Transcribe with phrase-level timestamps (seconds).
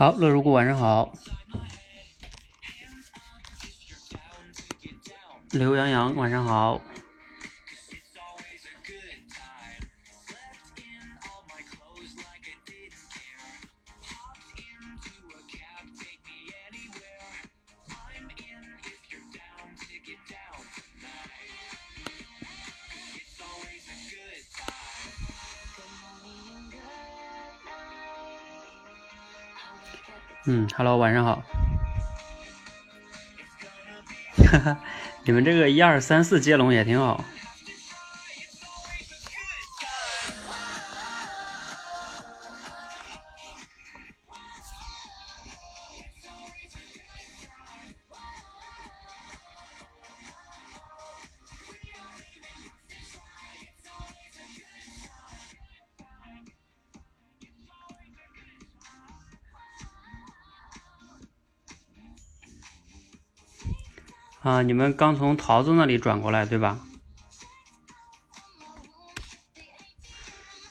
[0.00, 1.12] 好，乐如故晚上好。
[5.50, 6.80] 刘洋洋晚上好。
[30.80, 31.42] ，Hello，晚上好。
[34.50, 34.78] 哈哈，
[35.24, 37.22] 你们这个一二三四接龙也挺好。
[64.62, 66.78] 你们刚从桃子那里转过来，对吧？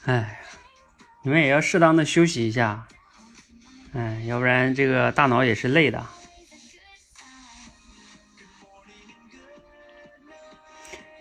[0.04, 0.40] 哎，
[1.22, 2.86] 你们也要适当的休息一下，
[3.92, 6.06] 哎，要不然这个大脑也是累的，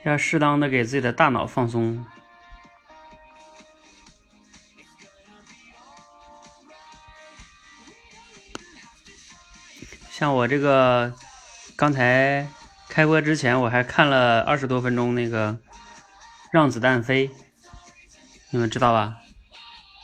[0.03, 2.05] 要适当的给自己的大脑放松。
[10.11, 11.13] 像我这个。
[11.75, 12.45] 刚才
[12.89, 15.53] 开播之前，我还看了二十多分钟那个
[16.51, 17.27] 《让子弹飞》，
[18.49, 19.17] 你们知道吧？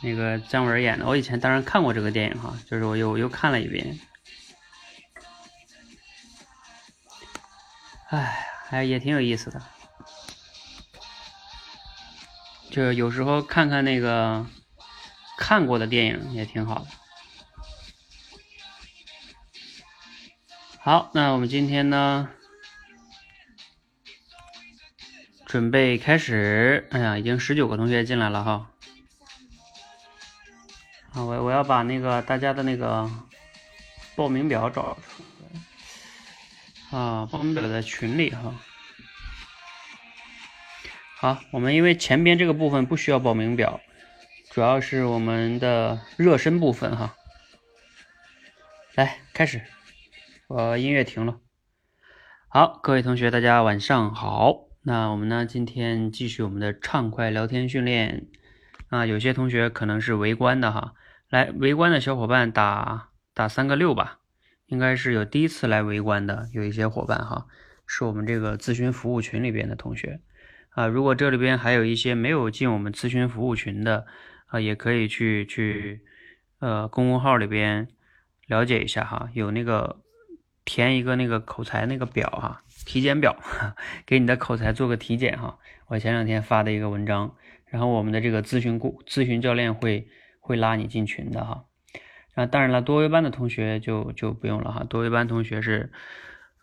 [0.04, 4.00] 那个姜文演的，我以前当然看过这个电影哈，就是我又又看了一遍。
[8.10, 9.62] 哎，还也挺有意思的，
[12.70, 14.46] 就有时候看看那个
[15.40, 16.88] 看过的电影也挺好的。
[20.80, 22.30] 好，那我们今天呢，
[25.56, 26.86] 准备开始。
[26.92, 28.70] 哎呀，已经十九个同学进来了哈。
[31.14, 33.10] 啊，我我要把那个大家的那个
[34.18, 35.24] 报名表找出
[36.92, 37.00] 来。
[37.00, 38.54] 啊，报名表在群里哈。
[41.20, 43.80] 好，我们因为前边这个部分不需要报名表，
[44.52, 47.16] 主要是我们的热身部分哈。
[48.96, 49.62] 来，开始。
[50.50, 51.40] 我，音乐停了。
[52.50, 54.65] 好，各位同学，大家晚上好。
[54.88, 58.28] 那我们呢，今天继续我们的畅快聊天训练。
[58.90, 60.94] 啊，有些同学可能是围观的哈，
[61.28, 64.20] 来围观的小伙伴打打三个六吧。
[64.68, 67.48] 应该是有第一次来围观的，有一些伙伴哈，
[67.88, 70.22] 是我们这个咨询服务群里边的同学。
[70.70, 74.06] 啊，如果这里边还有一些没有进我们咨询服务群的，
[74.46, 76.04] 啊，也可以去去
[76.60, 77.88] 呃公众号里边
[78.46, 80.04] 了解一下哈，有那个。
[80.68, 83.36] 填一个那个口才那个表哈，体检表，
[84.06, 85.58] 给你的口才做个体检哈。
[85.88, 87.36] 我前两天发的一个文章，
[87.66, 90.08] 然后我们的这个咨询顾咨询教练会
[90.40, 91.66] 会拉你进群的哈。
[92.36, 94.84] 啊，当然了，多维班的同学就就不用了哈。
[94.84, 95.92] 多维班同学是，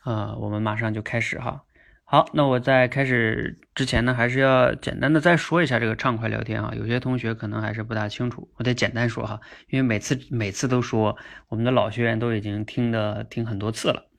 [0.05, 1.65] 呃，我们马上就开始哈。
[2.05, 6.75] 好，那我在开始之前呢，还是要简单的再说一下这个畅快聊天啊。
[6.77, 9.41] 有些同学可能还是不大清楚，我得简单说哈，
[9.71, 11.17] 因为每次每次都说，
[11.49, 14.12] 我们的老学员都已经听的听很多次了。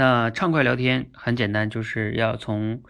[0.00, 2.82] 那畅快聊天很简单，就是要从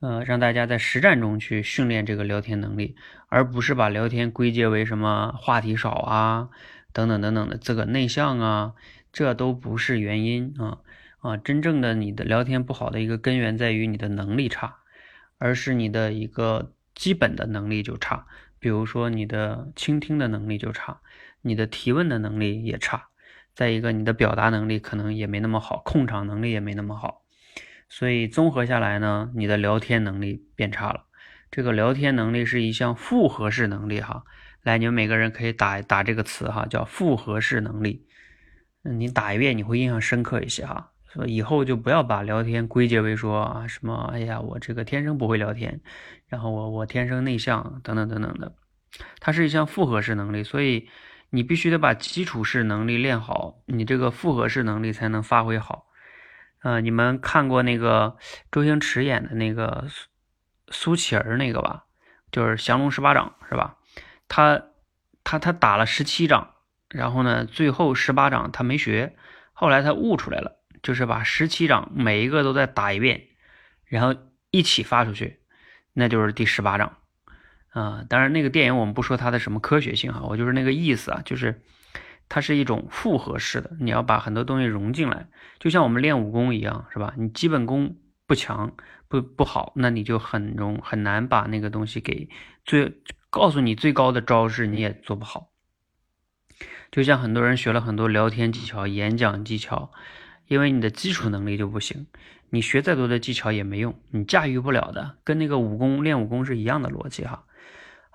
[0.00, 2.96] 呃让大家在实战中去训练这个聊天能力，
[3.28, 6.48] 而不是把聊天归结为什么话题少啊
[6.92, 8.74] 等等等等的这个内向啊，
[9.12, 10.78] 这都不是原因啊。
[11.18, 14.78] 啊，真正的你的聊天不好的一个根源在于你的能力差，
[15.38, 18.26] 而是你的一个基本的能力就差。
[18.58, 20.98] 比如说你的倾听的能力就差，
[21.42, 23.06] 你的提问的能力也差，
[23.56, 27.22] 再一个你的表达能力可能也没那么好，控场能力也没那么好。
[27.88, 31.06] 所以综合下来呢，你的聊天能力变差了。
[31.50, 34.24] 这个聊天能力是一项复合式能力哈，
[34.62, 38.06] 来，你们每个人可以打打这个词哈，叫复合式能力。
[38.82, 40.92] 嗯，你打一遍你会印象深刻一些哈。
[41.06, 45.80] 所以以后就不要把聊天归结为说啊什么，哎呀，我这个天生不会聊天，
[46.28, 48.54] 然后我我天生内向等等等等的，
[49.18, 50.88] 它是一项复合式能力，所以
[51.30, 55.86] 你必须得把基础式能力练好，你这个复合式能力才能发挥好。
[56.62, 58.16] 呃，你们看过那个
[58.50, 60.08] 周星驰演的那个苏
[60.70, 61.84] 苏乞儿那个吧？
[62.32, 63.76] 就是降龙十八掌是吧？
[64.28, 64.62] 他
[65.22, 66.54] 他他打了十七掌，
[66.88, 69.16] 然后呢，最后十八掌他没学，
[69.52, 70.52] 后来他悟出来了。
[70.82, 73.28] 就是把十七掌每一个都再打一遍，
[73.86, 74.14] 然后
[74.50, 75.40] 一起发出去，
[75.94, 76.98] 那就是第十八掌
[77.80, 78.04] 啊。
[78.08, 81.62] 当然，那个电影我们不说它的什么科学性哈，我就是那个意思啊，就是
[82.28, 85.28] 它是一种复合式的，你要把很多东西融进来，
[85.58, 87.14] 就像我们练武功一样，是吧？
[87.16, 87.96] 你基本功
[88.26, 88.74] 不强
[89.08, 92.28] 不不好，那你就很容很难把那个东西给
[92.64, 93.00] 最
[93.30, 95.50] 告诉你最高的招式你也做不好。
[96.90, 99.92] 就像很多人学了很多聊天技巧、演讲技巧，
[100.46, 102.06] 因为你的基础能力就不行，
[102.50, 107.44] 你学再多的技巧也没用，你驾驭不了的，跟那个武功练武功是一样的逻辑哈。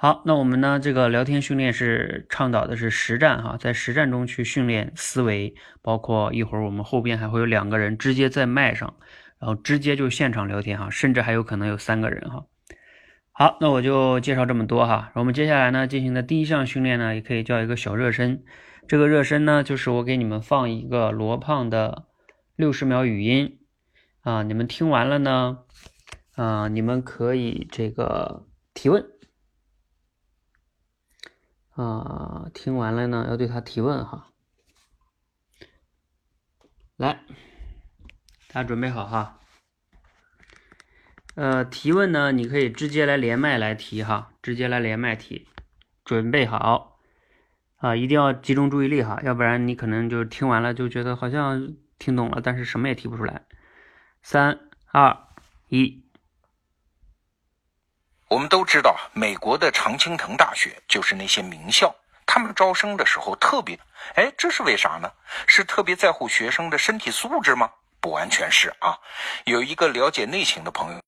[0.03, 0.79] 好，那我们呢？
[0.79, 5.53] 这个聊天训练是倡导的是实战哈，在实战中去训练思维，
[5.83, 8.95] 包括一会儿我们后边还会有两个人直接在麦上，
[9.37, 12.47] 然后直接就现场聊天哈，甚至还有可能有三个人哈。
[13.31, 15.11] 好，那我就介绍这么多哈。
[15.13, 18.43] 我们接下来呢进行的第一项训练呢，也可以叫一个小热身。
[18.87, 22.05] 这个热身呢，就是我给你们放一个罗胖的
[22.55, 23.59] 六十秒语音
[24.21, 25.59] 啊，你们听完了呢，
[26.35, 29.05] 啊，你们可以这个提问。
[31.75, 34.27] 啊，听完了呢，要对他提问哈。
[36.97, 37.23] 来，
[38.49, 39.39] 大家准备好哈。
[41.35, 45.47] 呃，提问呢，你可以直接来连麦来提哈，直接来连麦提。
[46.03, 46.99] 准备好
[47.77, 53.45] 啊，一定要集中注意力哈，要不然你可能就听完了就觉得好像听懂了，但是什么也提不出来。
[54.21, 54.59] 三、
[54.91, 55.17] 二、
[55.69, 56.03] 一。
[58.31, 61.93] 我们都知道，美国的常青藤大学就是那些名校，
[62.25, 63.77] 他们招生的时候特别，
[64.15, 65.11] 哎，这是为啥呢？
[65.45, 67.69] 是特别在乎学生的身体素质吗？
[67.99, 68.97] 不完全是啊。
[69.43, 71.01] 有一个了解内情的朋友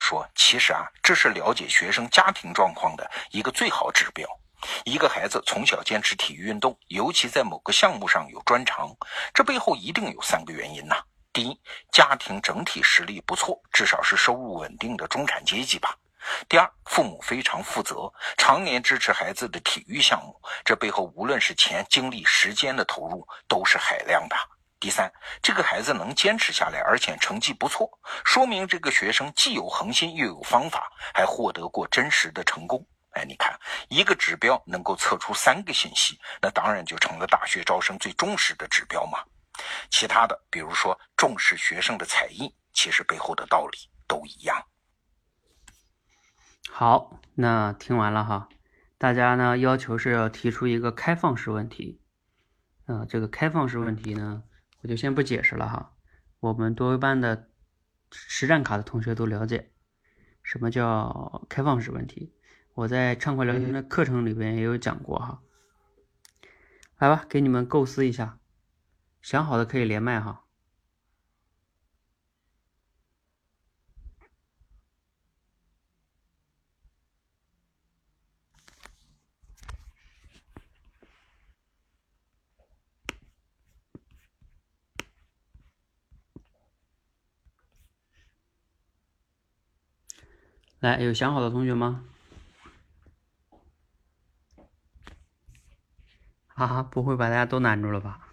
[0.00, 4.26] 说，其实啊，这是了解学生家庭状况的一个最好指标。
[4.86, 8.88] 一个孩子从小坚持体育运动，尤其在某个项目上有专长，
[9.34, 10.96] 这背后一定有三个原因呐。
[11.30, 11.60] 第一，
[11.92, 15.94] 家庭整体实力不错，至少是收入稳定的中产阶级吧。
[16.48, 24.36] 第二，父母非常负责，常年支持孩子的体育项目，这背后无论是钱、精力、时间的投入都是海量的。
[24.80, 27.90] 第三，这个孩子能坚持下来，而且成绩不错，
[28.24, 32.86] 说明这个学生既有恒心又有方法，还获得过真实的成功。
[33.12, 33.58] 哎，你看，
[33.88, 39.18] 一个指标能够测出三个信息，那当然就成了大学招生最忠实的指标嘛。
[39.90, 44.64] 其他的，比如说重视学生的才艺，其实背后的道理都一样。
[46.70, 48.48] 好，那听完了哈，
[48.98, 52.00] 大家呢要求是要提出一个开放式问题，
[52.86, 54.44] 啊，这个开放式问题呢，
[54.82, 55.92] 我就先不解释了哈。
[56.40, 57.48] 我们多维班的
[58.12, 59.72] 实战卡的同学都了解
[60.44, 62.32] 什么叫开放式问题，
[62.74, 65.40] 我在畅快聊天的课程里边也有讲过哈。
[66.98, 68.38] 来吧，给你们构思一下，
[69.20, 70.44] 想好的可以连麦哈。
[90.80, 92.04] 来，有想好的同学吗？
[96.46, 98.27] 哈啊，不会把大家都难住了吧？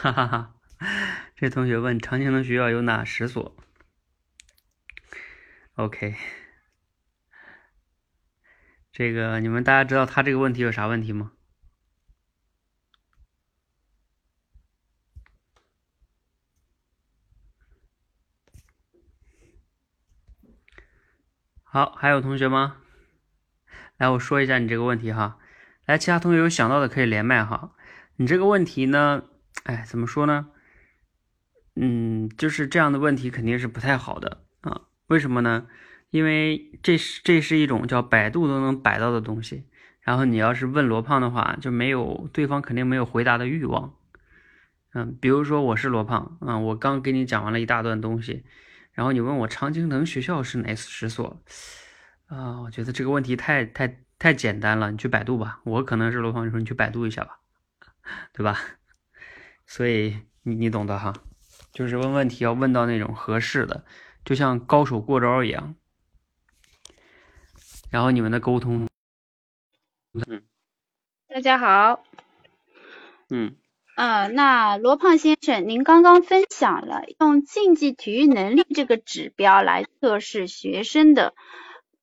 [0.00, 0.54] 哈哈哈，
[1.36, 3.54] 这同学问长青藤学校有哪十所
[5.74, 6.16] ？OK，
[8.90, 11.32] 这个你们大家知道他这个问题有啥问题吗？
[21.62, 22.78] 好，还有同学吗？
[23.98, 25.38] 来，我说一下你这个问题哈。
[25.84, 27.76] 来，其他同学有想到的可以连麦哈。
[28.16, 29.24] 你这个问题呢？
[29.64, 30.48] 哎，怎么说呢？
[31.76, 34.82] 嗯，就是这样的问题肯定是不太好的啊。
[35.06, 35.66] 为什么呢？
[36.10, 39.68] 因为这是这是一种叫百度都能摆到的东西。
[40.00, 43.94] 然后你要是问罗胖的话，就没有对方肯定没有回答的欲望。
[44.92, 48.44] 嗯，比如说我是罗胖，嗯，我刚给你讲完了一大段东西，
[48.92, 51.42] 然后你问我常青藤学校是哪十所？
[52.26, 55.60] 啊，我觉得这个问题太太太简单了，你去百度吧。
[55.64, 57.38] 我可能是罗胖，你说你去百度一下吧，
[58.32, 58.58] 对吧？
[59.70, 61.12] 所以你你懂的哈，
[61.72, 63.84] 就是问问题要问到那种合适的，
[64.24, 65.76] 就像高手过招一样。
[67.88, 68.88] 然后你们的沟通，
[70.26, 70.42] 嗯，
[71.28, 72.02] 大家好，
[73.28, 73.54] 嗯，
[73.96, 81.32] 呃，那罗胖先生，您刚刚分享了用竞技体育能力这个指标来测试学生的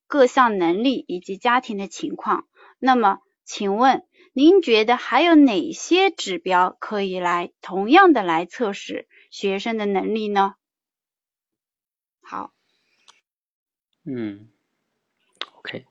[0.07, 2.47] 各项能力以及家庭的情况。
[2.79, 4.05] 那么，请问
[4.37, 10.53] 您觉得还有哪些指标可以来同样的来测试学生的能力呢？
[12.21, 12.53] 好，
[14.05, 14.47] 嗯
[15.55, 15.87] ，OK，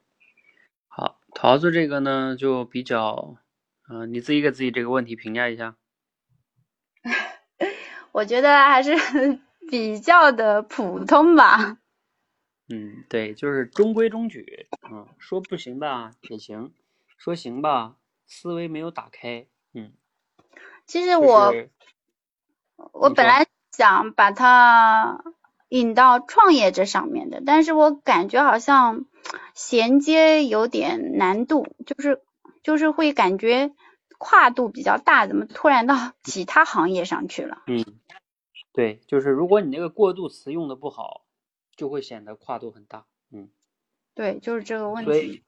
[0.86, 3.36] 好，桃子这个呢就比较，
[3.88, 5.74] 嗯，你自己给自己这个问题评价一下。
[8.12, 11.78] 我觉得还是比较的普通吧。
[12.68, 14.68] 嗯，对，就是中规中矩。
[14.88, 16.72] 嗯，说不行吧也行，
[17.18, 17.96] 说行吧
[18.26, 19.46] 思维没有打开。
[19.72, 19.92] 嗯，
[20.86, 21.52] 其实我
[22.92, 25.24] 我本来想把它
[25.68, 29.06] 引到创业这上面的，但是我感觉好像
[29.54, 32.22] 衔接有点难度，就是
[32.62, 33.74] 就是会感觉。
[34.18, 37.64] 跨度比较大，怎么突然到 其他行业上去了？
[37.66, 37.84] 嗯，
[38.72, 41.26] 对，就是如果你那个过渡词用的不好，
[41.76, 43.04] 就会显得跨度很大。
[43.30, 43.50] 嗯，
[44.14, 45.10] 对，就是这个问题。
[45.10, 45.42] 所以，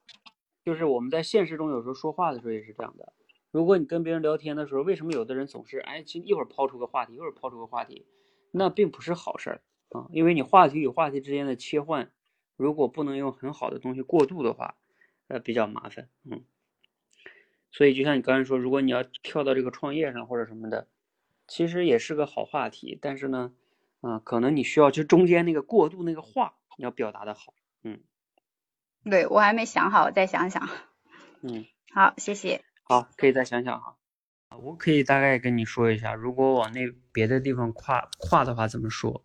[0.69, 3.11] 就是我们在现实中有时候说话的时候也是这样的。
[3.49, 8.05] 如果你跟别人聊天的时候，为什么有的人总是哎，一会儿抛出个话题，一会儿抛出个话题，
[8.51, 12.11] 那并不是好事儿啊，因为你话题与话题之间的切换，
[12.55, 14.75] 如果不能用很好的东西过渡的话，
[15.27, 16.07] 呃，比较麻烦。
[16.23, 16.43] 嗯。
[17.71, 20.87] 所以，就像你刚才说，如果你要跳到这个创业上或者什么的，
[21.47, 22.97] 其实也是个好话题。
[23.01, 23.53] 但是呢，
[24.01, 27.55] 啊，可能你需要就中间那个过渡那个话，你要表达的好。
[27.83, 27.99] 嗯，
[29.03, 30.67] 对我还没想好，我再想想。
[31.41, 32.61] 嗯， 好，谢谢。
[32.83, 33.95] 好，可以再想想哈。
[34.61, 36.81] 我可以大概跟你说一下，如果往那
[37.13, 39.23] 别的地方跨跨的话，怎么说？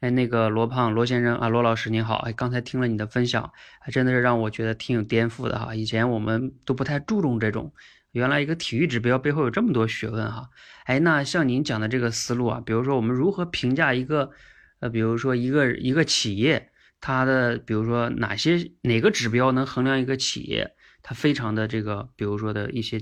[0.00, 5.72] 哎，那个罗胖罗先生啊，罗老师您好，哎，刚才听了你的分享，还真的是让我觉得挺有颠覆的哈。
[5.74, 7.72] 以前我们都不太注重这种，
[8.10, 10.50] 原来一个体育指标背后有这么多学问哈。
[10.86, 14.32] 哎，那像您讲的这个思路啊，比如说我们如何评价一个，
[14.80, 16.71] 呃，比如说一个一个企业，
[17.02, 23.00] 它的比如说哪些哪个指标能衡量一个企业，它非常的这个，比如说的一些，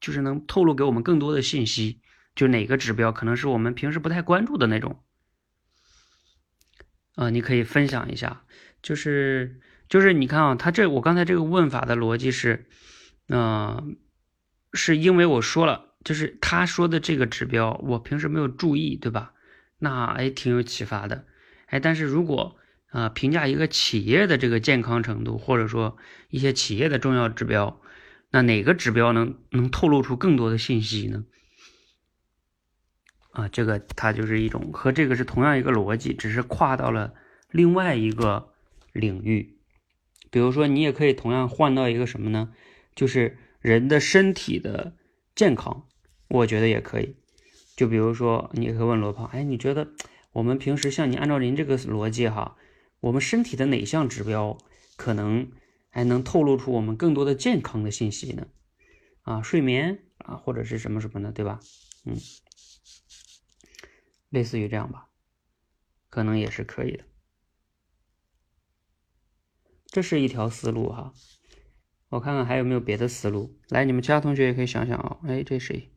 [0.00, 2.00] 就是能透露给我们更多的信息，
[2.34, 5.04] 就哪个指标可能是我们平时不太关注的那种。
[7.16, 8.44] 啊，你可以分享一下，
[8.82, 9.60] 就是
[9.90, 12.66] 就是你看啊，他这我刚才这个问法的逻辑是，
[13.28, 13.98] 嗯，
[14.72, 19.34] 是因为我说了，就是他说的这个指标，我平时没有注意，对吧？
[19.78, 21.26] 那哎，挺有启发的，
[21.66, 22.56] 哎，但是如果
[22.94, 25.96] 啊，评价一个企业的这个健康程度，或者说
[26.30, 27.80] 一些企业的重要指标，
[28.30, 31.24] 那哪个指标能能透露出更多的信息呢？
[33.32, 37.14] 啊，这个它就是一种和这个是同样一个逻辑，只是跨到了
[37.50, 38.52] 另外一个
[38.92, 39.58] 领域。
[40.30, 42.52] 比如说，你也可以同样换到一个什么呢？
[42.94, 44.94] 就是人的身体的
[45.34, 45.88] 健康，
[46.28, 47.16] 我觉得也可以。
[47.74, 49.88] 就比如说，你可以问罗胖，哎，你觉得
[50.30, 52.56] 我们平时像你按照您这个逻辑哈，
[53.04, 54.56] 我们身体的哪项指标
[54.96, 55.52] 可能
[55.90, 58.46] 还能透露出我们更多的健康的信息呢？
[59.20, 61.60] 啊，睡眠啊，或者是什么什么的，对吧？
[62.06, 62.16] 嗯。
[64.30, 65.10] 类似于这样吧，
[66.08, 67.04] 可能也是可以的。
[69.84, 71.12] 这是一条思路哈，
[72.08, 73.60] 我看看还有没有别的思路。
[73.68, 75.20] 来，你们其他同学也可以想想啊。
[75.24, 75.92] 哎，这谁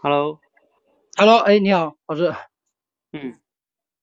[0.00, 0.40] ？Hello
[1.16, 2.34] ？Hello，Hello，哎，你好，老师。
[3.12, 3.38] 嗯。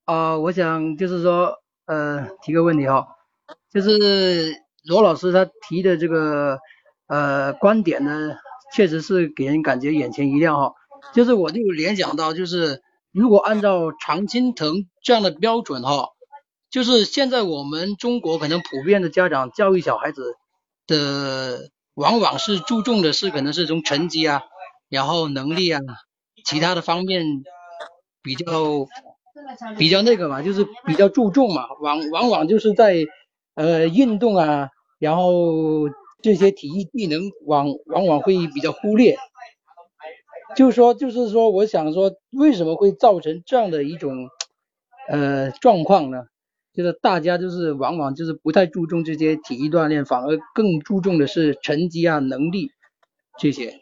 [0.05, 3.07] 啊，我想就是说，呃，提个问题哈，
[3.71, 6.59] 就是罗老师他提的这个。
[7.05, 8.37] 呃，观点呢，
[8.73, 10.73] 确实是给人感觉眼前一亮哈。
[11.13, 16.07] 就是我就联想到，就是如果按照常青藤这样的标准哈，
[16.71, 20.37] 就是现在我们中国可能普遍的家长教育小孩子
[20.87, 24.41] 的，往往是注重的是可能是从成绩啊，
[24.89, 25.81] 然后能力啊，
[26.43, 27.25] 其他的方面
[28.21, 28.85] 比较
[29.77, 33.05] 比较那个嘛，就是比较注重嘛，往往往就是在
[33.55, 34.69] 呃运动啊，
[34.99, 35.89] 然后。
[36.23, 39.17] 这些体育技能往往往会比较忽略，
[40.55, 44.29] 就是说，就是说，我想说，为什么会造成这样的一种
[45.09, 46.23] 呃状况呢？
[46.73, 52.71] 就是大家就是往往就是不太注重这些体育锻炼，反而更注重的是成绩啊、能力
[53.37, 53.81] 这些。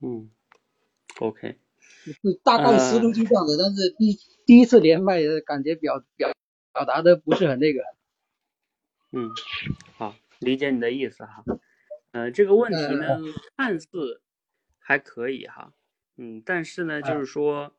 [0.00, 0.30] 嗯
[1.18, 1.58] ，OK，
[2.42, 6.32] 大概思路就这样的，但是第第一次连麦的感觉表表
[6.72, 7.82] 表达的不是很那个。
[9.12, 9.30] 嗯，
[9.96, 10.14] 好。
[10.40, 11.42] 理解你的意思哈，
[12.12, 13.18] 呃，这个问题呢，
[13.56, 14.22] 看似
[14.78, 15.72] 还可以哈，
[16.16, 17.74] 嗯，但是呢，就是说，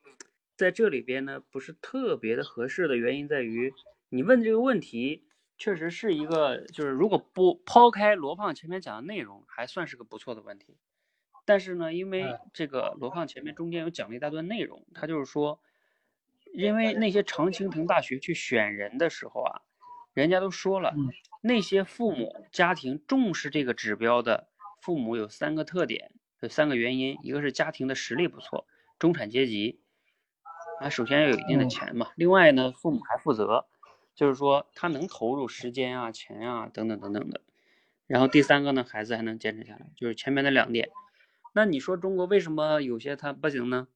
[0.57, 3.73] 在这里边呢，不是特别的合适的原因在于，
[4.09, 5.23] 你问这个问题，
[5.57, 10.75] 确实是一个，就是如果不抛开罗胖前面讲的内容，还算是个不错的问题。
[11.49, 15.59] 但是呢，因为这个罗胖前面中间有讲了一大段内容，他就是说，
[16.53, 19.61] 因为那些常青藤大学去选人的时候啊，
[20.13, 20.93] 人家都说了，
[21.41, 24.47] 那些父母家庭重视这个指标的
[24.79, 28.67] 父母有三个特点，有三个原因，一个是家庭的实力不错，
[28.99, 29.81] 中产阶级，
[30.79, 33.65] 啊，首先要有一定的钱嘛，另外呢，父母还负责。
[34.13, 37.41] 就是说，他能投入时间啊、钱啊等等等等的。
[38.05, 40.89] 然后第三个呢，孩子还能坚持下来，就是前面的两点。
[41.53, 43.87] 那你说中国为什么有些他不行呢？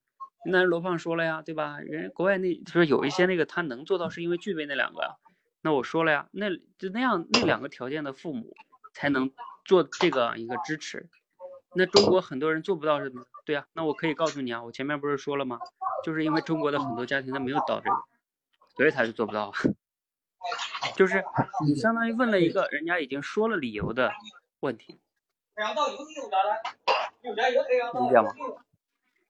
[0.45, 1.79] 那罗胖说了呀，对吧？
[1.79, 5.15] 人国外那就是有一些那个他能做到，是因为具备那两个。
[5.61, 8.53] 那我说了呀，那就那样那两个条件的父母
[8.93, 9.31] 才能
[9.63, 11.09] 做这个一个支持。
[11.75, 13.23] 那中国很多人做不到是吗？
[13.45, 15.59] 对啊，那我可以告诉你啊，我前面不是说了吗？
[16.03, 17.95] 就是因为中国的很多家庭他没有到这个，
[18.75, 19.53] 所以他就做不到。
[20.97, 21.23] 就是
[21.65, 24.11] 你相当于问了一个人家已经说了理由的
[24.59, 24.99] 问题，
[27.23, 28.33] 理解吗？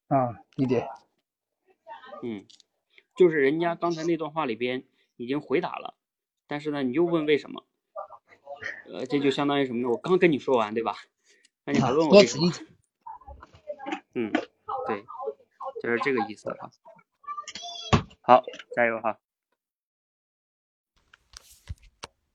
[0.07, 0.87] 啊，理解。
[2.23, 2.45] 嗯，
[3.15, 4.83] 就是人家刚才那段话里边
[5.15, 5.95] 已经回答了，
[6.47, 7.65] 但是呢，你又问为什么？
[8.87, 9.89] 呃，这就相当于什么呢？
[9.89, 10.95] 我刚跟你说完，对吧？
[11.65, 12.51] 那你还问我为什么？
[14.15, 15.05] 嗯，对，
[15.81, 16.71] 就是这个意思哈。
[18.21, 18.43] 好，
[18.75, 19.19] 加油哈！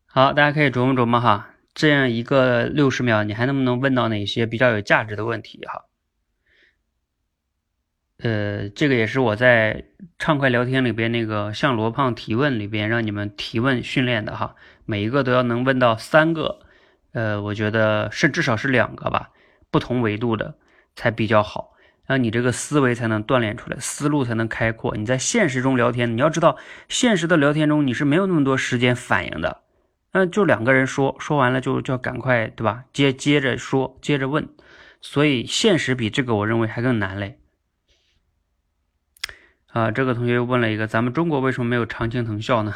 [0.07, 5.85] 好，大家可以琢磨琢磨哈，这样一个六十秒，你还能不能问到哪些比较有价值的问题哈？
[8.19, 9.85] 呃，这个也是我在
[10.19, 14.57] 畅快聊天里边那个向罗胖提问里边让你们提问训练的哈，
[14.87, 16.59] 每一个都要能问到三个，
[17.13, 19.31] 呃，我觉得是至少是两个吧，
[19.71, 20.57] 不同维度的
[20.97, 21.75] 才比较好，
[22.09, 24.97] 让你这个思维才能锻炼出来，思路才能开阔。
[24.97, 26.57] 你在现实中聊天，你要知道，
[26.89, 29.63] 现实的聊天中你是没有那么多时间反应的。
[30.11, 32.85] 那就两个人说说完了就就要赶快对吧？
[32.93, 34.49] 接接着说，接着问，
[35.03, 37.39] 所以现实比这个我认为还更难嘞。
[39.67, 42.75] 啊，这个同学又问了一个，咱们中国为什么没有常青藤校呢？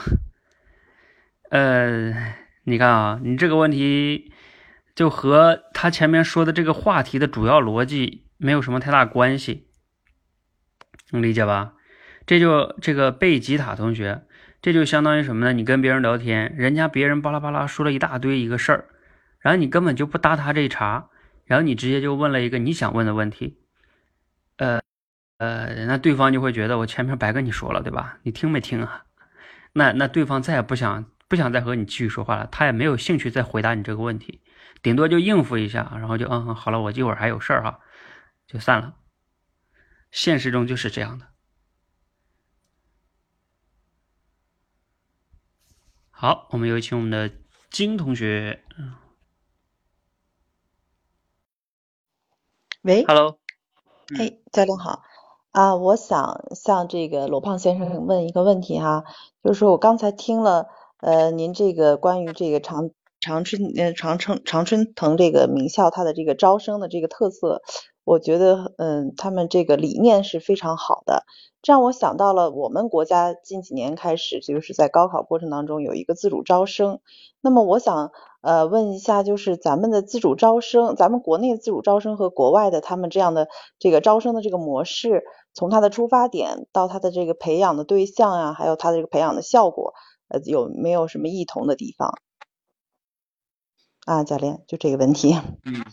[1.51, 4.33] 呃，你看啊，你这个问题
[4.95, 9.69] 就和他前面说的这个话题的主要逻辑没有什么太大关系，
[11.11, 11.73] 能理解吧？
[12.27, 14.23] 这就这个贝吉塔同学。
[14.63, 15.53] 这就相当于什么呢？
[15.53, 18.85] 你跟别人聊天，人家别人巴拉巴拉说了一大堆一个事儿，
[19.41, 21.09] 然后你根本就不搭他这一茬，
[21.45, 23.59] 然后你直接就问了一个你想问的问题，
[24.59, 24.81] 呃
[25.39, 28.19] 呃，那对方就会觉得我前面白跟你说了，对吧？
[28.23, 29.05] 你听没听啊？
[29.73, 34.43] 那那对方再也不想不想再和你继续说话了，他也没有兴趣再回答你这个问题，
[34.81, 37.81] 顶多就应付一下，然后就嗯嗯好了，我一会儿还有事儿哈，
[38.47, 38.95] 就散了。
[40.13, 41.32] 现实中就是这样的。
[46.23, 47.35] 好，我们有请我们的
[47.69, 48.63] 金同学。
[52.83, 53.41] 喂，Hello，
[54.17, 55.03] 哎，教练好
[55.51, 59.03] 啊，我想向这个罗胖先生问一个问题哈，
[59.43, 67.63] 就是说我刚才听了呃您这个关于这个长长春呃长春长春藤这个名校它的这个招生的这个特色。
[68.05, 71.25] 我觉得，嗯，他们这个理念是非常好的，
[71.63, 77.01] 这让我想到了我们国家近几年开始就是在高考过程当中有一个自主招生。
[77.41, 78.11] 那么我想，
[78.41, 85.23] 呃，问一下，就是咱们的自主招生，咱们国内自主招生和国外的他们这样的这个招生的这个模式，
[85.55, 89.95] 从它的出发点到它的这个培养的对象啊，还有它的这个培养的效果，
[90.29, 92.19] 呃，有没有什么异同的地方？
[94.05, 95.35] 啊，教练，就这个问题。
[95.65, 95.85] 嗯。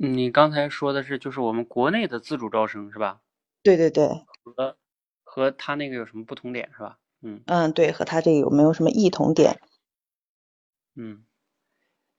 [0.00, 3.20] 你刚才说的是，就是我们国内的自主招生是吧？
[3.64, 4.28] 对对对。
[4.46, 4.78] 和
[5.24, 6.98] 和他那个有什么不同点是吧？
[7.22, 9.58] 嗯嗯，对，和他这个有没有什么异同点？
[10.96, 11.24] 嗯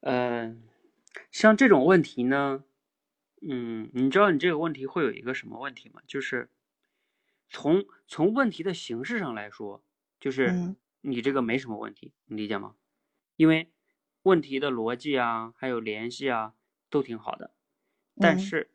[0.02, 0.64] 嗯，
[1.32, 2.64] 像这种问题呢，
[3.42, 6.02] 嗯，你知道你这个问题会有一个什么问题吗？
[6.08, 6.52] 就是
[7.50, 9.84] 从从问题的形式上来说，
[10.20, 10.62] 就是
[11.02, 12.76] 你这个没什么问题，你理解吗？
[13.36, 13.72] 因为
[14.24, 16.54] 问题的逻辑啊，还有联系啊，
[16.90, 17.52] 都挺好的。
[18.20, 18.70] 但是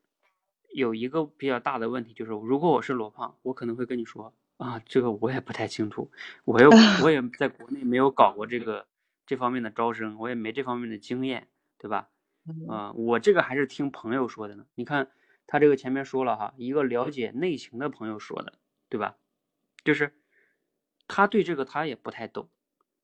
[0.72, 6.10] 有一个比较大的问题，就是如果我是罗胖，我可能会跟你说啊，这个我也不太清楚，
[6.44, 6.70] 我又
[7.04, 8.86] 我也在国内没有搞过这个
[9.26, 12.08] 这方面的招生，我也没这方面的经验，对吧？
[12.68, 14.66] 啊，我这个还是听朋友说的呢。
[14.74, 15.10] 你看
[15.46, 18.54] 他这个前面说了哈，一个了解内情的朋友说的，
[18.88, 19.16] 对吧？
[19.84, 20.14] 就是
[21.06, 22.48] 他对这个他也不太懂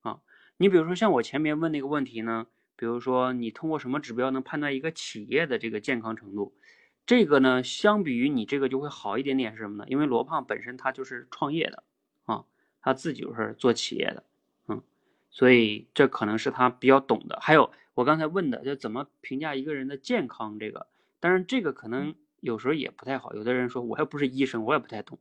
[0.01, 0.21] 啊。
[0.57, 2.47] 你比如说像我前面问那个问题呢？
[2.81, 6.57] 比如说，你通过什么指标能判断一个企业的这个健康程度？
[7.05, 9.85] 这个呢，相比于你这个就会好一点点，是什么呢？
[9.87, 11.85] 因为罗胖本身他就是创业的
[12.25, 12.47] 啊，
[12.81, 14.25] 他自己就是做企业的，
[14.69, 14.83] 嗯，
[15.29, 17.39] 所以这可能是他比较懂的。
[17.43, 20.87] 还有我刚才问的，就怎么评价一个人的健康这个，
[21.21, 23.35] 当然这个可能有时候也不太好。
[23.35, 25.19] 有的人说我又不是医生，我也不太懂。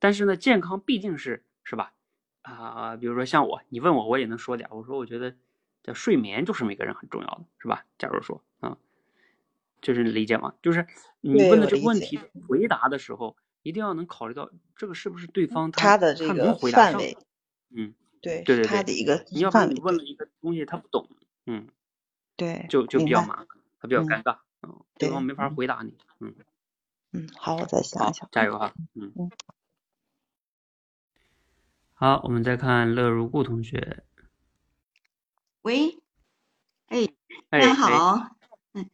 [0.00, 1.92] 但是呢，健康毕竟是是吧？
[2.42, 4.68] 啊，比如说像我，你问我，我也能说点。
[4.72, 5.36] 我说我觉得
[5.82, 7.84] 这睡眠就是每个人很重要的，是吧？
[7.98, 8.76] 假如说啊，
[9.80, 10.54] 就是理解吗？
[10.62, 10.86] 就是
[11.20, 17.16] 你问的这个问题回答的时候，一定要能考虑到这个是不是对方他的这个范围。
[17.70, 21.08] 嗯，对对对他的一个你要不你问了一个东西他不懂，
[21.46, 21.68] 嗯，
[22.36, 23.46] 对，就就比较麻烦，
[23.80, 26.34] 他比较尴尬，嗯，对方没法回答你，嗯
[27.12, 29.30] 嗯，好，我再想想，加油哈，嗯嗯。
[31.94, 34.04] 好，我们再看乐如故同学。
[35.62, 35.98] 喂，
[36.86, 37.08] 哎，
[37.50, 38.30] 大家好，
[38.74, 38.88] 嗯，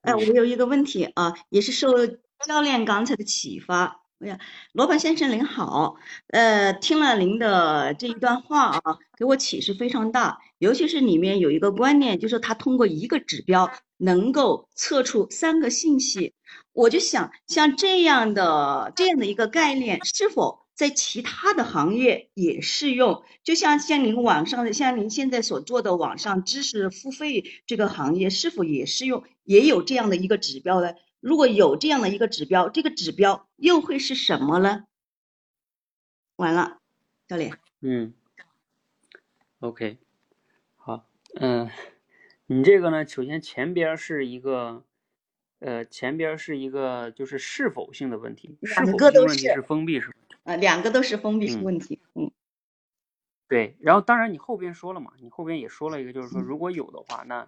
[0.00, 2.06] 哎，我有一个问题啊，也是受
[2.46, 4.00] 教练刚才的启发。
[4.20, 4.38] 哎呀，
[4.72, 5.96] 罗盘先生您好，
[6.28, 16.32] 呃，听了您的这一段话啊，给我启示非常大，尤其是里面有一个观念，就是他通过一个指标能够测出三个信息，
[16.72, 20.61] 我就想，像这样的这样的一个概念，是否？
[20.74, 29.24] 在其他的行业也适用，就像像您网上的，像您现在所做的网上知识付费这个行业，是否也适用？
[29.44, 30.94] 也有这样的一个指标呢？
[31.20, 34.84] 如果有这样的一个指标，这个指标又会是什么呢？
[36.36, 36.78] 完了，
[37.28, 37.58] 教练。
[37.80, 38.14] 嗯。
[39.60, 39.98] OK，
[40.76, 41.70] 好，嗯，
[42.46, 44.84] 你这个呢，首先前边是一个。
[45.64, 50.14] 呃，前边是一个就是是否性的问题，两个都是封闭是吗？
[50.44, 52.00] 呃，两个都是封闭问题。
[52.14, 52.30] 嗯，
[53.48, 53.76] 对。
[53.80, 57.46] 然后当然你后边说了嘛，你后边也说了一个，就是说如果有的话，那，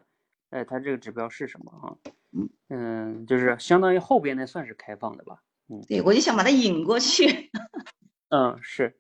[0.51, 1.97] 呃，它这个指标是什么啊？
[2.33, 5.43] 嗯嗯，就是相当于后边那算是开放的吧？
[5.69, 7.51] 嗯，对，我就想把它引过去。
[8.31, 8.99] 嗯，是。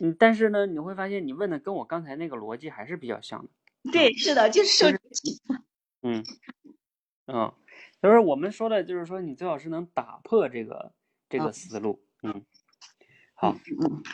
[0.00, 3.50] 嗯，但是呢，你会发现你问的跟我刚才那个逻辑还是比较像的。
[3.92, 4.90] 对，是的，就是说。
[6.02, 6.24] 嗯
[7.26, 7.52] 嗯。
[8.02, 10.92] 就是我们说的，就是说你最好是能打破这个
[11.28, 12.44] 这个思路，嗯，
[13.42, 13.56] 好，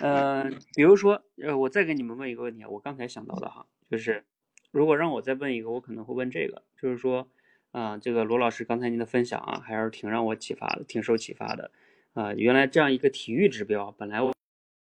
[0.00, 4.24] 呃，比如说，呃，我再给你们问一个问题啊，我刚才想到的哈，就是
[4.70, 7.28] 如果让我再问一个，我可能会问这个，就是说，
[7.70, 11.70] 啊，这个罗老师刚才您的分享啊，还是挺让我启发的，挺受启发的，
[12.14, 14.32] 啊，原来这样一个体育指标，本来我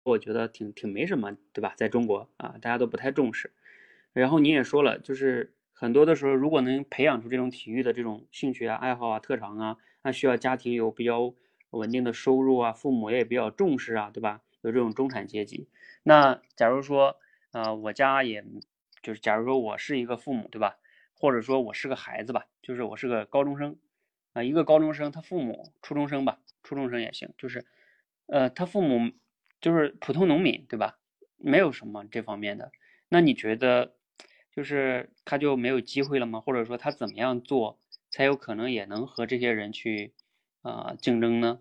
[0.04, 1.74] 我觉得挺挺没什么，对吧？
[1.76, 3.52] 在中国啊，大家都不太重视，
[4.14, 5.52] 然后你也说了，就是。
[5.74, 11.34] 很多的时候，如果能培养出这种体育的这种兴趣啊、爱好啊、特长啊，那需要家庭有比较
[11.72, 14.40] 稳定的收入啊，父母也比较重视啊，对吧？
[14.62, 15.68] 有这种中产阶级。
[16.04, 17.16] 那假如说，
[17.50, 18.44] 呃，我家也
[19.02, 20.78] 就是，假如说我是一个父母，对吧？
[21.14, 23.76] 或者说我是个孩子吧，就是我是个高中生
[24.32, 27.64] 啊，一个高中生，他父母初中生吧，初中生也行，就是，
[28.26, 29.12] 呃，他父母
[29.60, 30.98] 就是普通农民，对吧？
[31.36, 32.72] 没有什么这方面的，
[33.08, 33.94] 那你觉得？
[34.54, 36.38] 就是他就没有机会了吗？
[36.38, 37.78] 或者说他怎么样做
[38.10, 40.12] 才有可能也能和这些人去
[40.62, 41.60] 啊竞争呢？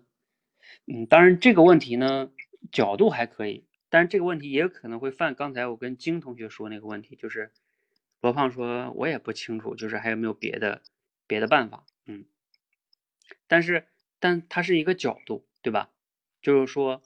[0.86, 2.30] 嗯，当然这个问题呢
[2.70, 7.52] 角度还可以，但是这个问题也可能会犯刚才我跟金同学说那个问题，就是
[8.20, 10.82] 罗胖说我也不清楚，就是还有没有别的
[11.26, 11.84] 别的办法？
[12.06, 12.24] 嗯，
[13.46, 13.86] 但是
[14.18, 15.90] 但它是一个角度，对吧？
[16.40, 17.02] 就是说，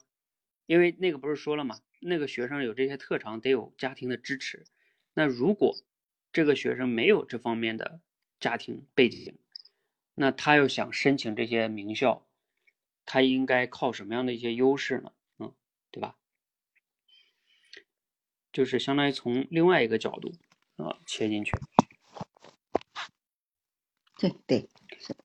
[0.65, 1.79] 因为那个不是说了吗？
[1.99, 4.65] 那个学生有这些特长，得有家庭的支持。
[5.15, 5.75] 那如果
[6.31, 7.99] 这个学生没有这方面的
[8.39, 9.35] 家庭背景，
[10.19, 12.25] 那他又想申请这些名校，
[13.05, 15.11] 他应该靠什么样的一些优势呢？
[15.37, 15.53] 嗯，
[15.91, 16.15] 对吧？
[18.51, 20.33] 就是相当于从另外一个角度
[20.77, 21.51] 啊切进去。
[24.17, 24.67] 对对
[24.99, 25.15] 是。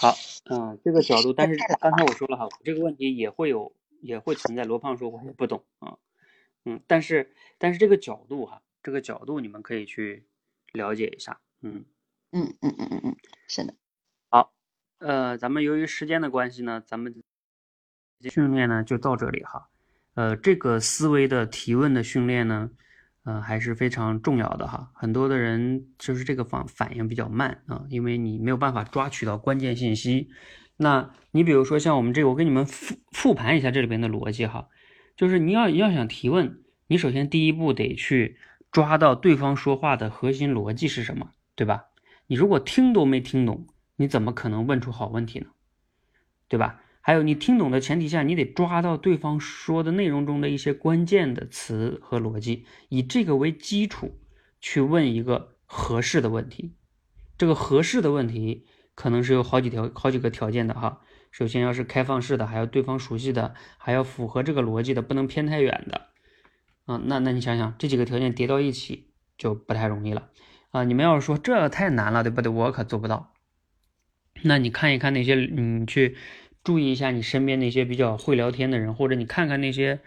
[0.00, 0.14] 好，
[0.50, 4.64] 嗯，这个角度，但是刚才我说了哈，这个问题也会有，也会存在。
[4.64, 5.98] 罗胖说我也不懂啊，
[6.64, 8.62] 嗯，但是但是这个角度哈。
[8.80, 10.24] 这个角度你们可以去
[10.72, 11.84] 了解一下，嗯
[12.30, 13.74] 嗯嗯嗯嗯嗯，是的。
[14.98, 17.14] 呃，咱们由于时间的关系呢，咱们
[18.20, 19.68] 训练呢就到这里哈。
[20.14, 22.70] 呃，这个思维的提问的训练呢，
[23.24, 24.90] 呃，还是非常重要的哈。
[24.94, 30.30] 很多的人就是这个反反应比较慢啊，因为你没有办法抓取到关键信息。
[30.76, 34.68] 那你比如说像我们这个，我给你们复复盘一下这里边的逻辑哈，
[35.16, 38.36] 就是你要要想提问，你首先第一步得去。
[38.70, 41.86] 抓到对方说话的核心逻辑是什么，对吧？
[42.26, 43.66] 你如果听都没听懂，
[43.98, 45.48] 你怎么可能问出好问题呢？
[46.48, 46.80] 对吧？
[47.00, 54.18] 还有你听懂的前提下，你得抓到对方说的内容中的一些关键的词和逻辑，以这个为基础
[54.60, 56.74] 去问一个合适的问题。
[57.36, 61.00] 这个合适的问题可能是有好几条、好几个条件的哈。
[61.30, 66.08] 首先要是开放式的，还要对方熟悉的，还要符合这个逻辑的，不能偏太远的。
[66.86, 70.30] 啊，那那你想想，这几个条件叠到一起，就不太容易了
[70.70, 70.84] 啊。
[70.84, 72.50] 你们要是说这太难了，对不对？
[72.50, 73.34] 我可做不到。
[74.42, 76.16] 那你看一看那些，你去
[76.62, 80.00] 注意一下你身边那些比较会聊天的人，或者你看看那些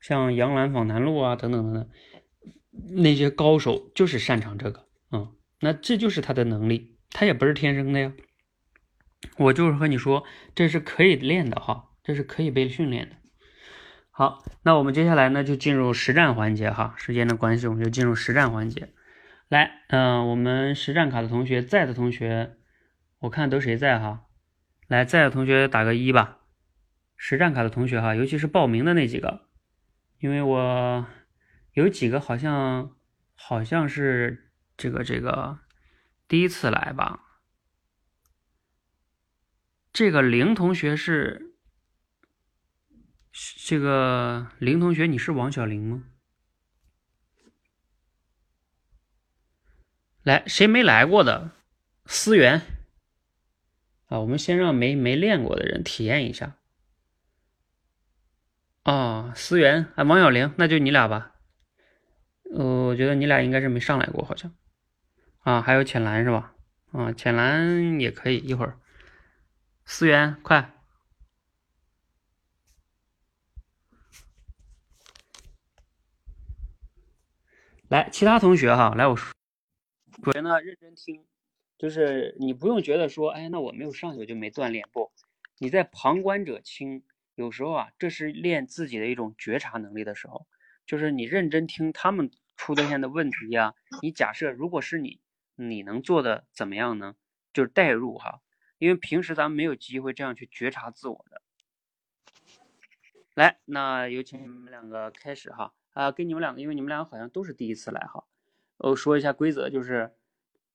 [0.00, 1.88] 像杨澜访谈录啊等等等等，
[3.02, 8.12] 那些高手就是擅长这个，嗯，那这就是他的能力，他也不是天生的呀。
[9.38, 13.16] 我就是和你说，这是可以练的哈，这是可以被训练的。
[14.10, 18.90] 好，那我们接下来呢就进入实战环节哈，时间的关系，我们就进入实战环节。
[19.48, 22.56] 来，嗯，我们实战卡的同学在的同学。
[23.22, 24.26] 我看都谁在哈？
[24.88, 26.40] 来，在的同学打个一吧。
[27.16, 29.48] 实战卡的同学哈，尤其是报名的那几个，
[30.18, 31.06] 因为我
[31.74, 32.96] 有几个好像
[33.36, 35.60] 好像是这个这个
[36.26, 37.20] 第一次来吧。
[39.92, 41.54] 这个林同学是
[43.64, 46.04] 这个林同学，你是王小玲吗？
[50.24, 51.52] 来，谁没来过的？
[52.06, 52.60] 思源。
[54.12, 56.58] 啊，我们先让没没练过的人体验一下。
[58.84, 61.32] 哦，思源啊，王小玲，那就你俩吧。
[62.54, 64.54] 呃，我觉得你俩应该是没上来过，好像。
[65.38, 66.54] 啊，还有浅蓝是吧？
[66.90, 68.78] 啊，浅蓝也可以，一会儿。
[69.86, 70.74] 思源，快。
[77.88, 79.32] 来，其他同学哈，来，我说，
[80.22, 81.24] 同学呢，认真听。
[81.82, 85.10] 就是你不用觉得说，哎，那我没有上去我就没锻炼不？
[85.58, 87.02] 你在旁观者清，
[87.34, 90.46] 有时候啊，这是练自己的一种觉察能力的时候。
[90.86, 95.18] 就是你认真听他们出的现的问题呀，你假设如果是你，
[95.56, 97.16] 你能做的怎么样呢？
[97.52, 98.42] 就是代入哈，
[98.78, 101.42] 因为平时咱们没有机会这样去觉察自我的。
[103.34, 108.22] 来，那有请你们两个开始哈啊，跟你们两个，因为你们两个好像都是第一次来哈，
[108.76, 110.14] 我说一下规则就是。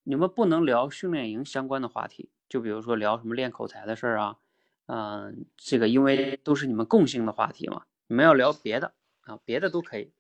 [0.10, 4.38] 你们不能聊训练营相关的话题，就比如说聊什么练口才的事儿啊，
[4.86, 8.94] 嗯，这个因为都是你们共性的话题嘛，你们要聊别的
[9.24, 10.14] 啊，别的都可以，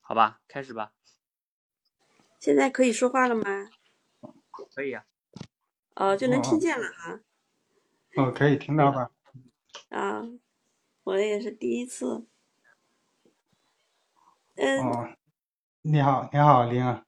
[0.00, 0.94] 好吧，开始吧。
[2.40, 3.44] 现在可以说话了吗？
[4.74, 5.04] 可以啊。
[5.96, 7.20] 哦，就能听见了哈。
[8.16, 9.10] 哦，可以听到吧？
[9.90, 10.26] 啊，
[11.04, 12.26] 我也是第一次。
[14.54, 14.80] 嗯。
[14.80, 15.14] 哦，
[15.84, 17.04] 你好，你好，林啊。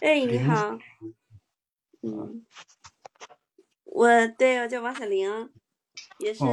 [0.00, 0.78] 哎，你好，
[2.00, 2.46] 嗯，
[3.84, 5.50] 我对我叫王小玲，
[6.20, 6.46] 也是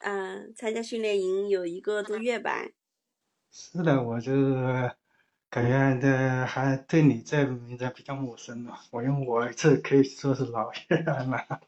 [0.00, 2.64] 嗯参加训练营有一个多月吧。
[3.52, 4.90] 是的，我就是
[5.48, 11.60] 感觉这还对你这名字比较陌生嘛，我因为我这可以说是老学员了。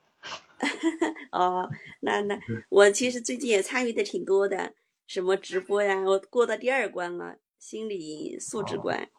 [1.30, 2.36] 哦，那那
[2.68, 4.74] 我其实最近也参与的挺多的，
[5.06, 9.10] 什么直播呀，我过到第二关了，心理素质关。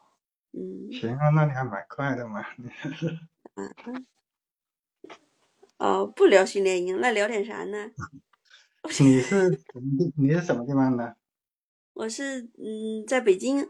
[0.54, 2.44] 嗯，行啊，那你还蛮快的嘛。
[3.54, 4.08] 嗯嗯。
[5.78, 7.92] 哦，不聊训练营，那聊点啥呢？
[9.00, 10.12] 你是什么地？
[10.18, 11.16] 你是什么地方的？
[11.94, 13.70] 我是嗯，在北京，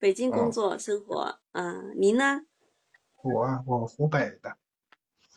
[0.00, 1.38] 北京工作生活。
[1.52, 2.42] 嗯，您呢？
[3.22, 4.56] 我我湖北的。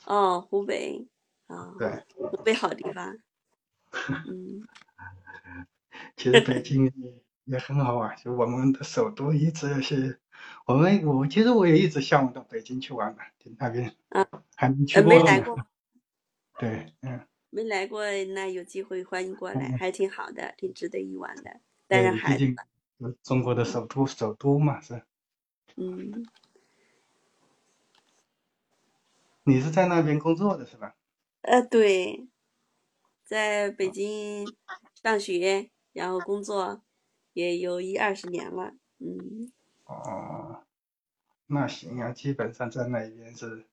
[0.08, 1.08] 哦，湖北。
[1.46, 1.76] 啊。
[1.78, 2.04] 对。
[2.16, 3.16] 湖北好地方。
[4.28, 4.66] 嗯。
[6.18, 6.92] 其实北京
[7.52, 10.20] 也很好啊，就我们的首都一直是。
[10.66, 13.22] 我们我其实我也一直向往到北京去玩的，
[13.60, 15.10] 那边啊还没去过。
[15.10, 15.58] 没来过。
[16.58, 17.20] 对，嗯。
[17.50, 21.60] 没来过，那有机会欢迎过来，还挺好的，挺值得一玩的。
[21.88, 22.56] 带上孩子。
[23.22, 25.04] 中国的首都，首都嘛是。
[25.76, 26.26] 嗯。
[29.44, 30.96] 你是在那边工作的是吧？
[31.42, 32.28] 呃，对，
[33.26, 34.48] 在北京
[35.04, 36.82] 上学，然后工作
[37.34, 39.52] 也有一二十年了，嗯。
[39.86, 40.64] 哦，
[41.48, 43.66] 那行啊，基本上在那边是，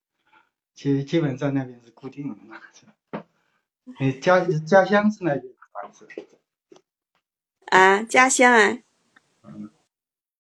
[0.75, 2.87] 基基本在那边是固定的嘛，是
[4.01, 6.09] 你家家乡是那边房子？
[7.67, 8.79] 啊，家乡啊？
[9.45, 9.71] 嗯。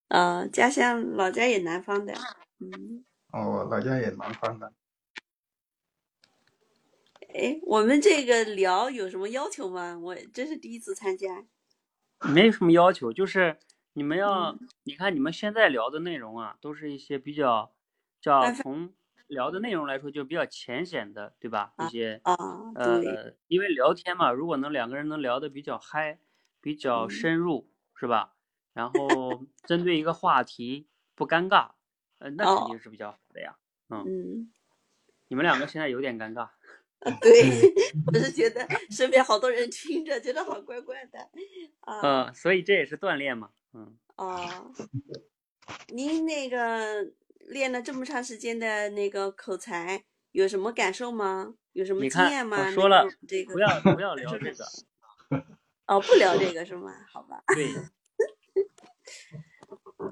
[0.08, 2.14] 呃，家乡老家也南方的，
[2.60, 3.04] 嗯。
[3.30, 4.72] 哦，老家也南方的。
[7.34, 9.98] 哎，我们这个聊有什么要求吗？
[9.98, 11.44] 我这是第一次参加。
[12.22, 13.58] 没什么要求，就是。
[13.94, 17.74] 你们要，你看你们现在聊的内容啊，都是一些比较，
[18.20, 18.94] 叫从
[19.26, 21.72] 聊的内容来说，就比较浅显的，对吧？
[21.78, 22.36] 一些啊，
[22.74, 26.20] 呃，因为聊天嘛，如果能两个人能聊得比较嗨，
[26.60, 28.34] 比较深入，是吧？
[28.72, 31.70] 然后 针对一个话题不尴尬，
[32.18, 33.56] 呃，那肯定是比较好的呀。
[33.88, 34.04] 嗯，
[35.26, 36.50] 你们两个现在有点尴尬。
[37.22, 37.72] 对，
[38.12, 41.30] 我是觉得身边好多人听着，觉得好怪怪的。
[41.80, 43.50] 啊，所以这也是锻炼嘛。
[43.72, 44.70] 嗯啊，
[45.88, 51.54] 您那个练了这么长时间的那个口才，有什么感受吗？
[51.72, 52.66] 有什么经验吗？
[52.66, 54.64] 我说了，这个不要不要聊这个。
[55.86, 57.06] 哦，不聊这个是吗？
[57.08, 57.44] 好吧。
[57.54, 57.72] 对。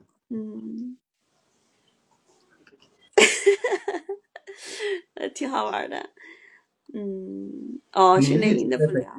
[0.30, 0.96] 嗯。
[5.14, 6.10] 呃，挺好玩的。
[6.92, 7.80] 嗯。
[7.92, 9.12] 哦，训练营的不聊。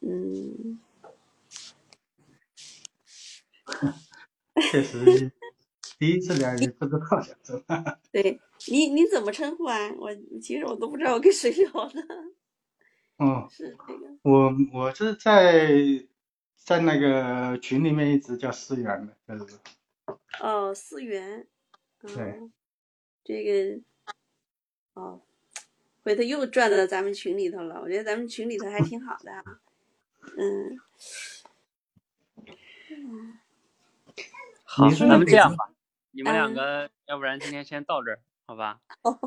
[0.00, 0.78] 嗯。
[4.70, 5.32] 确实，
[5.98, 7.96] 第一次聊也不知道讲什么。
[8.12, 9.90] 对你，你怎么称呼啊？
[9.98, 12.00] 我其实我都不知道我跟谁聊的。
[13.16, 14.18] 哦， 是这个。
[14.22, 15.72] 我我是在
[16.56, 19.56] 在那个群里面一直叫思源的，就是。
[20.40, 21.46] 哦，思源。
[22.00, 22.40] 对。
[23.24, 23.80] 这个，
[24.94, 25.22] 哦，
[26.02, 27.80] 回头又转到咱们群里头了。
[27.80, 29.32] 我觉得咱们群里头还挺好的。
[30.36, 30.78] 嗯。
[34.64, 35.70] 好，咱们这样吧，
[36.10, 38.80] 你们两个要不然今天先到这儿，好吧？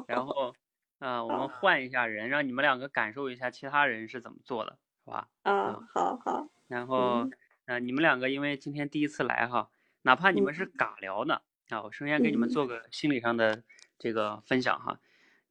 [0.08, 0.54] 然后，
[1.00, 5.30] 嗯，我们换一下人，让你们两个感受一下其他人是怎么做的，好吧？
[5.44, 6.50] 啊，好好。
[6.68, 7.30] 然后，
[7.66, 9.70] 嗯，你们两个因为今天第一次来哈，
[10.02, 13.64] 哪怕你们是尬聊呢，啊，我首先给你们做个心理上的
[14.00, 15.00] 这个分享哈，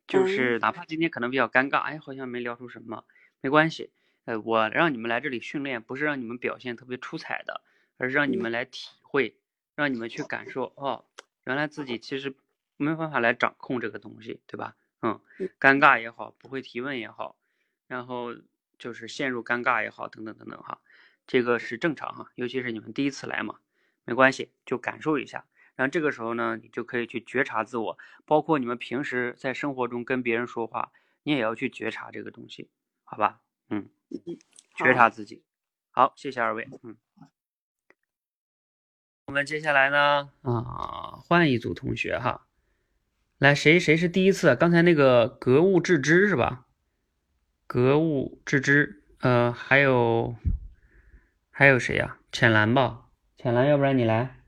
[0.07, 3.05] 就是哪怕今天可能比较尴尬，哎，好像没聊出什么，
[3.41, 3.91] 没关系，
[4.25, 7.63] 呃，我让你们来这里训练，不是让你们表现特别出彩的，
[7.97, 9.37] 而是让你们来体会。
[9.77, 11.05] 让你们去感受哦，
[11.45, 12.35] 原来自己其实
[12.79, 14.75] 没有办法来掌控这个东西，对吧？
[15.03, 15.21] 嗯，
[15.61, 17.37] 尴尬也好，不会提问也好，
[17.87, 18.35] 然后
[18.79, 20.81] 就是陷入尴尬也好，等等等等哈，
[21.27, 23.57] 这个是正常哈，尤其是你们第一次来嘛，
[24.07, 25.45] 没关系，就感受一下。
[25.75, 30.91] 然后这个时候呢，你就可以去觉察自我，包括你们平时在生活中跟别人说话，
[31.25, 32.71] 你也要去觉察这个东西，
[33.05, 33.41] 好吧？
[33.69, 33.91] 嗯，
[34.75, 35.43] 觉察自己。
[35.91, 36.97] 好，谢谢二位，嗯。
[39.27, 42.47] 我们接下来呢，啊，换一组同学哈，
[43.39, 44.55] 来，谁谁是第一次？
[44.55, 46.67] 刚才那个格物致知是吧？
[47.67, 50.37] 格物致知，呃，还有
[51.51, 52.19] 还有谁呀？
[52.31, 53.06] 浅蓝吧，
[53.47, 54.43] 浅蓝，要不然你来。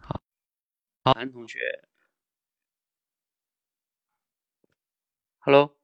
[0.00, 0.20] 好，
[1.04, 1.60] 好韩同学
[5.38, 5.76] ，Hello，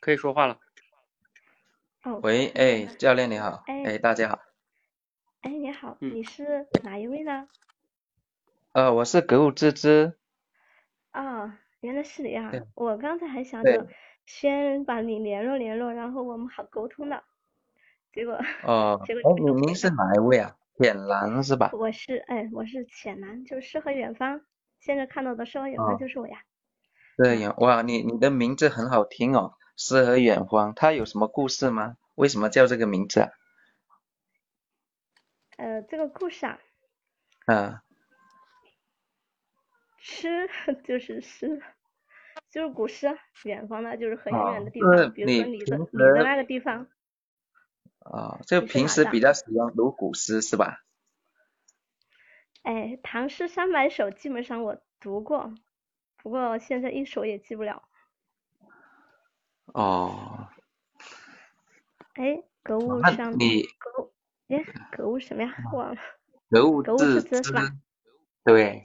[0.00, 0.60] 可以说话了。
[2.02, 2.20] 哦。
[2.22, 3.64] 喂，哎，教练你好。
[3.66, 3.96] 哎。
[3.96, 4.51] 大家好。
[5.42, 7.48] 哎，你好，你是哪一位呢？
[8.72, 10.14] 呃，我是格物致知。
[11.10, 12.50] 啊，原来是你啊！
[12.74, 13.86] 我刚才还想着
[14.24, 17.20] 先把你联络联络，然后我们好沟通呢。
[18.12, 18.38] 结果。
[18.62, 19.00] 哦。
[19.04, 19.34] 结果。
[19.36, 20.56] 您您是哪一位啊？
[20.78, 21.70] 浅蓝是吧？
[21.72, 24.40] 我是哎，我是浅蓝，就是诗和远方。
[24.78, 26.38] 现在看到的诗和远方就是我呀。
[27.16, 31.96] 对呀，哇，你你的名字很好听哦，诗和远方，它有什么故事吗？
[32.14, 33.28] 为什么叫这个名字啊？
[35.56, 36.58] 呃，这个故事啊。
[37.46, 37.80] 嗯。
[39.98, 40.48] 诗
[40.84, 41.62] 就是诗，
[42.50, 46.88] 就是古诗，远方的就是很远远的地方，比如说你的你的那个地方。
[48.00, 50.82] 哦，就平时比较喜欢读古诗是吧？
[52.62, 55.54] 哎，唐诗三百首基本上我读过，
[56.16, 57.88] 不过现在一首也记不了。
[59.66, 60.48] 哦。
[62.14, 63.32] 哎，格物上
[64.52, 64.64] 哎，
[64.96, 65.54] 格物什么呀？
[65.72, 66.00] 忘了。
[66.50, 67.72] 格物致知是吧？
[68.44, 68.82] 对。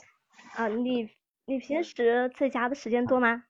[0.56, 1.10] 啊，你
[1.46, 3.44] 你平时在家的时间多吗？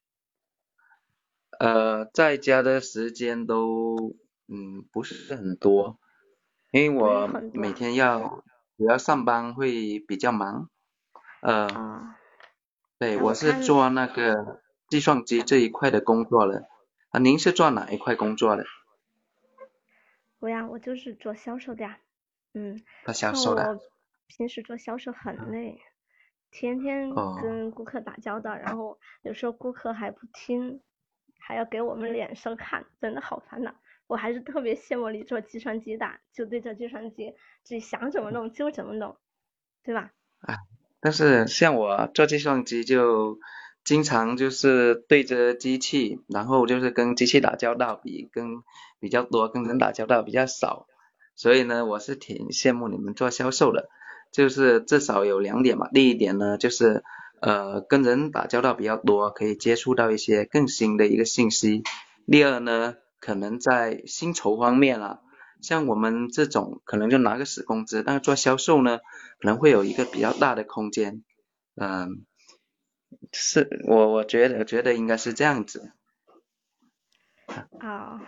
[1.59, 4.15] 呃，在家的时间都。
[4.49, 5.99] 嗯，不是很多，
[6.71, 8.41] 因为我每天要
[8.77, 10.69] 我要上班会比较忙，
[11.41, 12.15] 呃，
[12.97, 16.69] 对，我是做那个计算机这一块的工作的，
[17.09, 18.63] 啊，您是做哪一块工作的？
[20.39, 21.99] 我呀，我就是做销售的呀，
[22.53, 23.79] 嗯，做销售的。
[24.27, 25.79] 平时做销售很累，
[26.51, 30.81] 天天跟顾客打交道，然 后有时候顾客还不听，
[31.39, 33.73] 还要给我们脸上看，真的好烦恼。
[34.07, 39.17] 我还是特别羡慕你做计算机的，就对着计算机，自己想怎么弄就怎么弄，
[39.83, 40.11] 对吧？
[40.39, 40.55] 啊，
[40.99, 43.39] 但是像我做计算机就
[43.83, 48.63] 经常就是对着机器，然后就是跟机器打交道比跟
[48.99, 50.87] 比较多，跟人打交道比较少，
[51.37, 53.87] 所以呢，我是挺羡慕你们做销售的，
[54.33, 57.05] 就是至少有两点吧，第一点呢就是
[57.39, 61.83] 呃跟人打交道比较多，可以接触到一些更新的一个信息，
[62.29, 62.95] 第二呢。
[63.19, 65.21] 可能在薪酬方面啊，
[65.59, 68.99] 像我们这种可能就拿个死工资，但是做销售呢，
[69.39, 71.23] 可能会有一个比较大的空间。
[71.75, 72.25] 嗯，
[73.33, 75.91] 是我我觉得觉得应该是这样子。
[77.79, 78.21] 啊，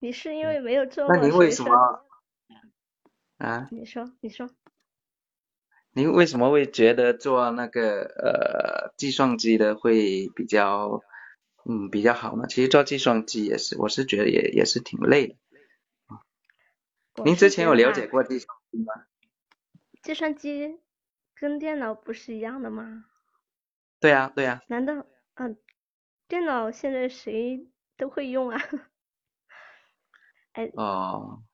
[0.00, 2.03] 你是因为没有做过那您为什么？
[3.44, 3.68] 啊？
[3.70, 4.50] 你说，你说。
[5.92, 11.02] 您为什么会觉得做那个呃计算机的会比较
[11.64, 12.46] 嗯比较好呢？
[12.48, 15.36] 其实做计算机也是，我是觉得也也是挺累的。
[17.24, 18.92] 您之前有了解过计算机吗？
[20.02, 20.80] 计算机
[21.34, 23.04] 跟电脑不是一样的吗？
[24.00, 24.62] 对呀，对呀。
[24.66, 25.56] 难道嗯，
[26.26, 28.60] 电脑现在谁都会用啊？
[30.52, 30.70] 哎。
[30.74, 31.44] 哦。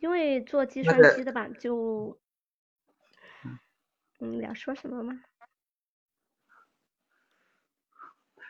[0.00, 2.18] 因为做计算机的吧，就。
[4.18, 5.22] 嗯，要说什么吗？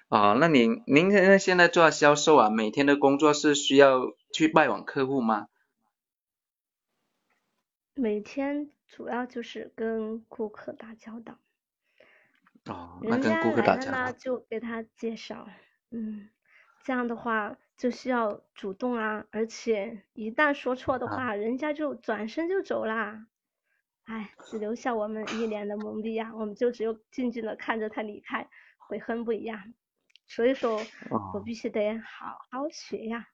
[0.09, 4.01] 哦，那您您现在现在做销售啊，每天的工作是需要
[4.32, 5.46] 去拜访客户吗？
[7.94, 11.38] 每天主要就是跟顾客打交道。
[12.64, 14.07] 哦，那跟顾客打交道。
[14.07, 15.46] 呢，就给他介绍，
[15.90, 16.30] 嗯，
[16.82, 23.26] 这样的话就需要主动啊，而且一旦说错的话，人家就转身就走啦。
[24.04, 26.30] 哎，只留下我们一脸的懵逼呀！
[26.34, 29.72] 我们就只有静静的看着他离开，悔恨不一样。
[30.28, 30.78] 所以说，
[31.32, 33.28] 我必须得好好学呀。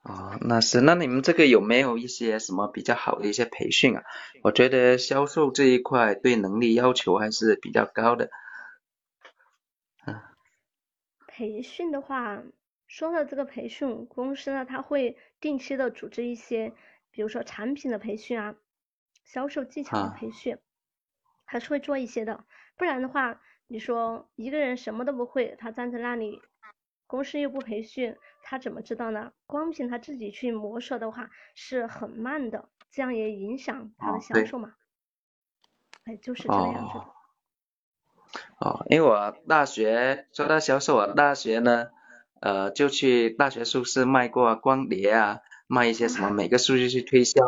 [0.00, 4.04] 哦，那是，那你们这个有没有一些什么比较好的一些培训啊？
[4.42, 8.30] 我觉得销售这一块对能力要求还是比较高的。
[11.32, 11.36] 嗯。
[11.36, 12.42] 培训的话，
[12.86, 16.74] 说到这个培训，公司呢，他会定期的组织一些。
[17.10, 18.54] 比如说产品的培训啊，
[19.24, 20.58] 销售技巧的培训，
[21.44, 22.44] 还是会做一些的。
[22.76, 26.40] 不然的话，你说一个人什么都不会，他站在那里，
[27.06, 29.32] 公司又不培训，他怎么知道呢？
[29.46, 34.74] 光凭他自己去摸索的话是很慢的，这样也影响他的销售嘛。
[36.04, 36.98] 哎，就是这个样子。
[36.98, 37.14] 哦，
[38.62, 41.88] 哦因为我大学说到销售我，大学呢，
[42.40, 45.40] 呃，就去大学宿舍卖过光碟啊。
[45.68, 47.40] 卖一些什么每个数据去推销，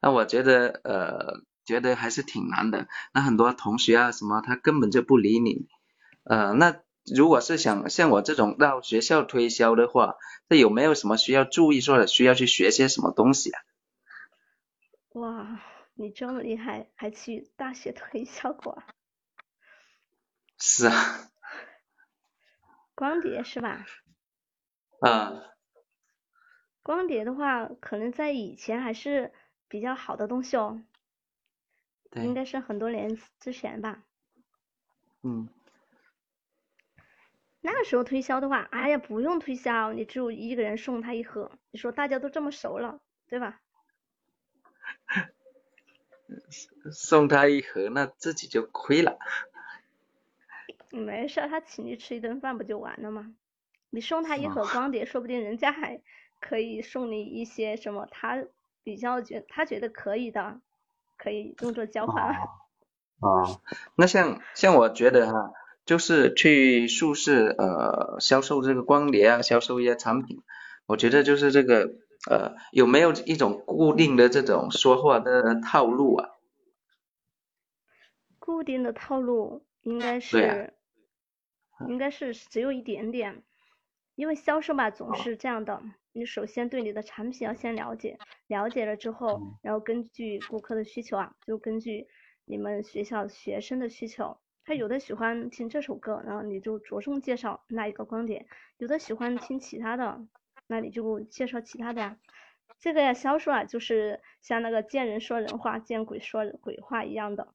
[0.00, 2.88] 那我觉得呃觉得还是挺难的。
[3.12, 5.66] 那很多同学啊什么他根本就不理你，
[6.24, 6.80] 呃那
[7.14, 10.14] 如果是想像我这种到学校推销的话，
[10.48, 13.60] 那有没有什么需要注意说的需要去学些什么东西啊？
[15.12, 15.60] 哇，
[15.94, 18.82] 你这么厉害，还去大学推销过？
[20.58, 21.30] 是啊。
[22.94, 23.86] 光碟是吧？
[25.00, 25.44] 啊。
[26.82, 29.32] 光碟的话，可能在以前还是
[29.68, 30.82] 比较好的东西哦。
[32.12, 34.02] 应该是很多年之前吧。
[35.22, 35.48] 嗯。
[37.60, 41.52] 那个时候推销的话，哎呀，不用推销，你只有一个人送他一盒。
[41.70, 43.60] 你说大家都这么熟了，对吧？
[46.92, 49.18] 送他一盒，那自己就亏了。
[50.90, 53.34] 没事，他请你吃一顿饭不就完了吗？
[53.90, 56.00] 你送他一盒光碟，说不定人家还。
[56.40, 58.06] 可以送你一些什么？
[58.12, 58.44] 他
[58.84, 60.60] 比较觉他觉得可以的，
[61.16, 62.32] 可以用作交换。
[62.32, 62.38] 啊，
[63.96, 65.50] 那像像我觉得哈，
[65.84, 70.40] 就是去宿舍呃销售这个光碟啊，销售一些产品，
[70.86, 71.90] 我觉得就是这个
[72.30, 76.28] 呃有没有一种固定的这种说话的套路啊？
[78.38, 80.72] 固定的套路应该是，
[81.86, 83.42] 应该是只有一点点，
[84.14, 85.82] 因为销售嘛总是这样的。
[86.12, 88.18] 你首先对你的产品要先了解，
[88.48, 92.08] 了解了之后，然后根据顾客的需求啊，就根据
[92.44, 98.46] 你们学校学生的需求，他有的喜欢听这首歌，然后你就着重介绍那一个观点；
[98.78, 100.26] 有的喜欢听其他的，
[100.66, 102.18] 那你就介绍其他的呀。
[102.80, 107.54] 这个呀，销售啊，就是像那个见人说人话，见鬼说鬼话一样的，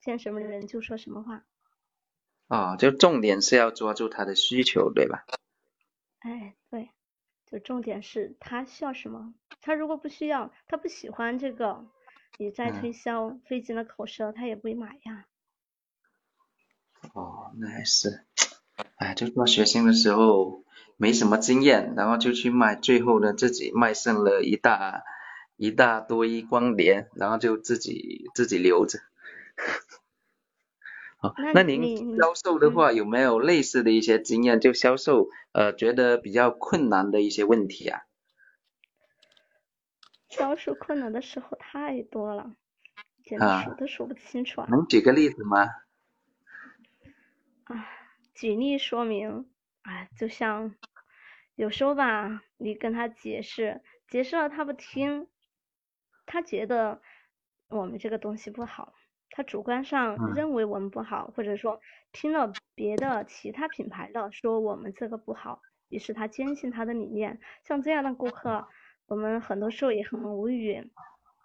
[0.00, 1.44] 见什么人就说什么话。
[2.48, 5.24] 啊，就重点是要抓住他的需求，对吧？
[6.20, 6.90] 哎，对。
[7.50, 9.32] 就重点是他需要什么，
[9.62, 11.86] 他如果不需要，他不喜欢这个，
[12.36, 15.24] 你再推销费尽了口舌，他也不会买呀。
[17.14, 18.26] 哦，那还是，
[18.96, 20.62] 哎，就做学生的时候
[20.98, 25.02] 没什么经验，然后就去卖，最后呢自己卖剩了一大
[25.56, 28.98] 一大堆光碟，然后就自己自己留着。
[31.20, 34.60] 好，那您销售的话有没有类似的一些经验？
[34.60, 38.02] 就销售呃觉得比较困难的一些问题啊？
[40.28, 42.54] 销售困难的时候太多了，
[43.24, 44.68] 简直数都数不清楚啊！
[44.70, 45.66] 能举个例子吗？
[47.64, 47.88] 啊，
[48.34, 49.50] 举例说明，
[49.82, 50.76] 哎，就像
[51.56, 55.26] 有时候吧，你跟他解释，解释了他不听，
[56.26, 57.02] 他觉得
[57.68, 58.94] 我们这个东西不好，
[59.38, 61.80] 他主观上认为我们不好，或者说
[62.10, 67.38] 听了别的其他品牌的说我们这个不好，于是他坚信他的理念。
[67.62, 68.66] 像这样的顾客，
[69.06, 70.90] 我们很多时候也很无语，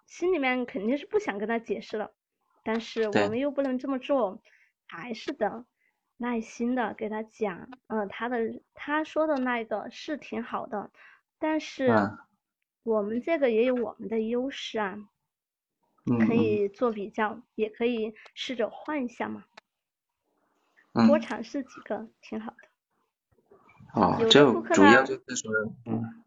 [0.08, 2.10] 心里面肯定是不想跟他解释了，
[2.64, 4.42] 但是我们又不能这么做，
[4.88, 5.64] 还是得。
[6.16, 10.90] 耐心的给他讲，呃，他的他说的那个是挺好的，
[11.38, 11.92] 但是
[12.82, 14.98] 我们这个也有我们的优势啊，
[16.26, 19.44] 可以做比较，也可以试着换一下嘛，
[21.06, 24.00] 多尝试几个挺好的。
[24.00, 25.52] 哦，这主要就是说，
[25.86, 26.24] 嗯，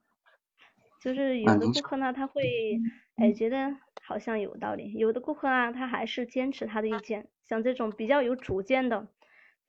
[0.99, 2.80] 就是有的顾客呢，他会
[3.15, 9.07] 哎觉得好像有道理，有的顾客呢，他还是坚持他的意见，像这种比较有主见的。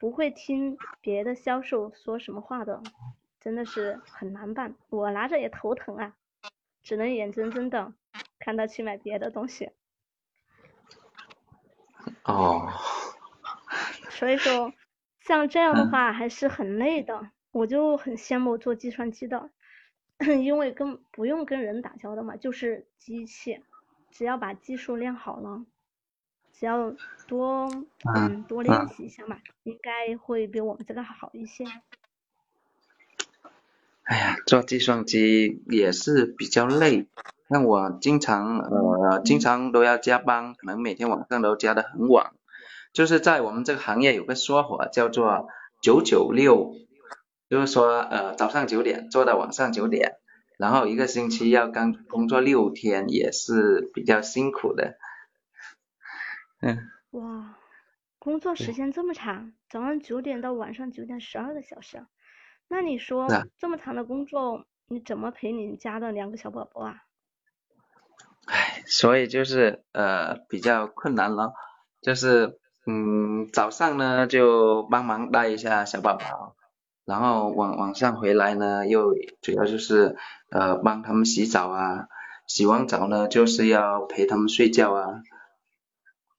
[0.00, 2.80] 不会听别的销售说什么话的，
[3.40, 6.14] 真的是很难办，我拿着也头疼啊，
[6.84, 7.92] 只能眼睁睁的
[8.38, 9.70] 看他去买别的东西。
[12.28, 12.68] 哦。
[14.10, 14.72] 所以说，
[15.20, 19.50] 像这样的话还是很累的，我就很羡慕做计算机的，
[20.20, 23.62] 因为跟不用跟人打交道嘛，就是机器，
[24.10, 25.64] 只要把技术练好了。
[26.52, 26.92] 只要
[27.28, 27.68] 多
[28.16, 31.64] 嗯多练习一下嘛，应该会比我们这个好一些。
[34.08, 37.06] 哎呀，做计算机也是比较累，
[37.50, 42.32] 像我经常呃经常都要加班，可能每天晚上都加的很晚。
[42.94, 45.48] 就是在我们这个行业有个说法叫做
[45.82, 46.72] 九九六，
[47.50, 50.14] 就是说呃早上九点做到晚上九点，
[50.58, 54.96] 然后一个星期要干工作六天，也是比较辛苦的。
[56.62, 56.78] 嗯，
[57.10, 57.58] 哇，
[58.18, 62.06] 工作时间这么长，早上九点到晚上九点，十二个小时，
[62.68, 63.26] 那你说
[63.58, 66.96] 这么长的工作，你怎么陪你家的两个小宝宝啊？
[68.46, 71.52] 唉，所以就是呃比较困难了，
[72.00, 76.56] 就是嗯早上呢就帮忙带一下小宝宝，
[77.04, 80.16] 然后晚晚上回来呢又主要就是
[80.50, 82.08] 呃帮他们洗澡啊，
[82.46, 85.22] 洗完澡呢就是要陪他们睡觉啊。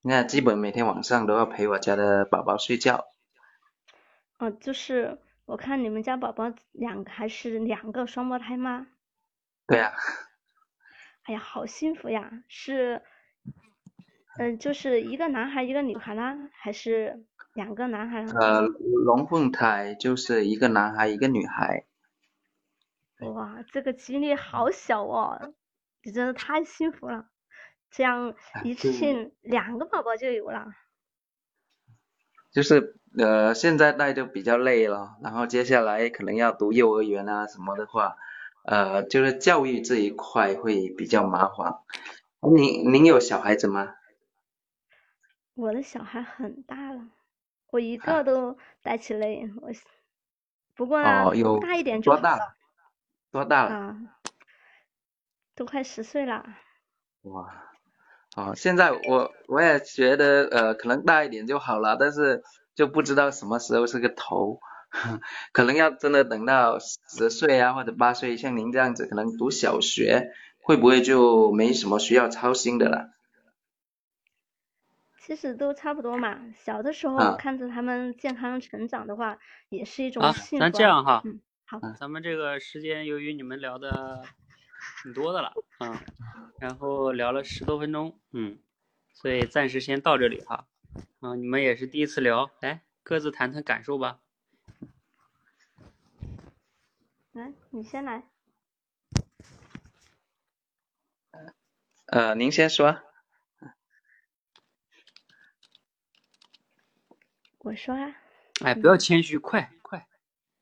[0.02, 3.04] 那基本每天晚上都要陪我家的宝宝睡觉。
[4.38, 5.18] 哦，就是
[5.50, 8.86] 我看你们家宝宝两个还是两个双胞胎吗？
[9.66, 9.92] 对呀。
[11.24, 12.44] 哎呀，好幸福呀！
[12.46, 13.02] 是，
[14.38, 18.24] 嗯，就是一个男孩一个女孩呢，还是两个男孩？
[18.26, 21.84] 呃，龙凤胎就是一个男孩一个女孩。
[23.34, 25.52] 哇，这个几率好小哦！
[26.04, 27.28] 你真的太幸福了。
[27.90, 30.68] 这样一次性两个宝宝就有了，
[32.52, 38.16] 就是呃现在带就比较累了，然后接下来可能要读幼儿园啊什么的话，
[38.64, 41.78] 呃就是教育这一块会比较麻烦。
[42.40, 43.94] 您您有小孩子吗？
[45.54, 47.08] 我的小孩很大了，
[47.70, 49.70] 我一个都带起累，我
[50.74, 51.30] 不过呢
[51.60, 52.54] 大一点就多大了？
[53.30, 53.74] 多大了？
[53.74, 53.96] 啊，
[55.54, 56.46] 都快十岁了。
[57.22, 57.66] 哇。
[58.36, 62.44] 哦，现在我我也觉得呃可能大一点就好了，但是
[62.80, 64.58] 就不知道什么时候是个头，
[65.52, 73.10] 可能要真的等到十岁啊或者八岁，像您这样子可能读小学，会不会就没什么需要操心的了？
[75.18, 79.36] 其实都差不多嘛，小的时候看着他们健康成长的话，
[79.68, 80.60] 也是一种幸福。
[80.60, 84.22] 咱这样哈，嗯，好，咱们这个时间由于你们聊的。
[85.02, 86.02] 挺多的了啊，
[86.58, 88.58] 然后聊了十多分钟，嗯，
[89.12, 90.64] 所以暂时先到这里哈，
[91.20, 94.20] 啊，你们也是第一次聊，来各自谈谈感受吧。
[97.32, 98.24] 来，你先来。
[102.06, 103.02] 呃，您先说。
[107.58, 108.16] 我说啊。
[108.64, 110.08] 哎，不要谦虚，快快。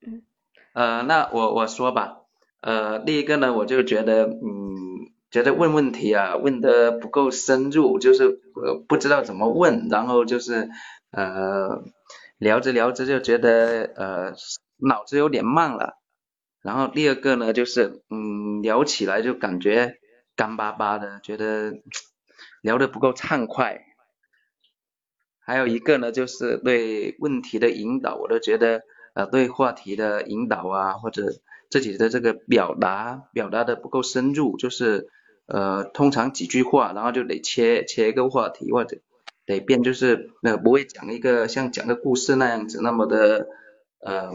[0.00, 0.22] 嗯。
[0.72, 2.22] 呃，那我我说吧。
[2.60, 4.87] 呃，第一个呢，我就觉得，嗯，
[5.30, 10.70] 觉得问问题啊，问的不够深入，就是呃不知道怎么问，然后就是
[11.10, 11.82] 呃
[12.38, 14.32] 聊着聊着就觉得呃
[14.76, 15.98] 脑子有点慢了，
[16.62, 19.98] 然后第二个呢，就是嗯聊起来就感觉
[20.34, 21.74] 干巴巴的，觉得
[22.62, 23.82] 聊的不够畅快，
[25.40, 28.82] 还有一个呢，就是对问题的引导，我都觉得
[29.14, 31.24] 呃对话题的引导啊或者。
[31.70, 35.10] 自己的这个表达表达的不够深入，就是
[35.48, 38.98] 呃通常几句话，然后就得切切一个话题，或者
[39.44, 43.48] 得变就是呃不会讲一个像讲个故事那样子那么的
[44.00, 44.30] 呃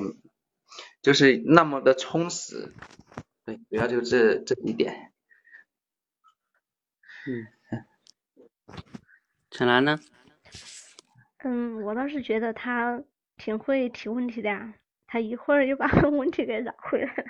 [1.02, 2.74] 就是那么的充实。
[3.46, 5.12] 对，主要就是这一点。
[7.28, 7.48] 嗯，
[9.52, 10.00] 陈兰呢？
[11.44, 13.04] 嗯，我倒是觉得他
[13.38, 14.74] 挺会提问题的呀，
[15.08, 17.24] 他一会儿又把问题给绕回来了。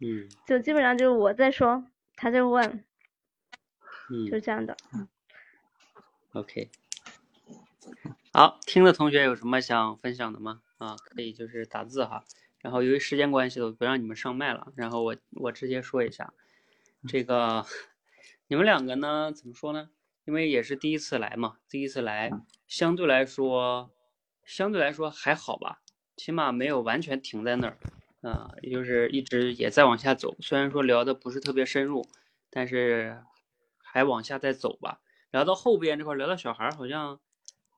[0.00, 0.28] 嗯。
[0.46, 1.84] 就基本上就是我在说，
[2.16, 2.84] 他在问。
[4.10, 4.30] 嗯。
[4.30, 4.76] 就这样的。
[6.32, 6.70] OK。
[8.32, 10.62] 好，听的同学有什么想分享的吗？
[10.78, 12.24] 啊，可以就是打字哈。
[12.60, 14.72] 然后由于时间关系，我不让你们上麦了。
[14.76, 16.32] 然后我我直接说一下，
[17.06, 17.64] 这个
[18.48, 19.90] 你们两个呢，怎么说呢？
[20.24, 22.30] 因为也是第一次来嘛，第一次来，
[22.66, 23.90] 相对来说，
[24.44, 25.80] 相对来说还好吧，
[26.16, 27.78] 起码没有完全停在那儿，
[28.22, 30.36] 啊，也就是一直也在往下走。
[30.40, 32.04] 虽然说聊的不是特别深入，
[32.50, 33.22] 但是
[33.82, 35.00] 还往下再走吧。
[35.30, 37.20] 聊到后边这块，聊到小孩好像，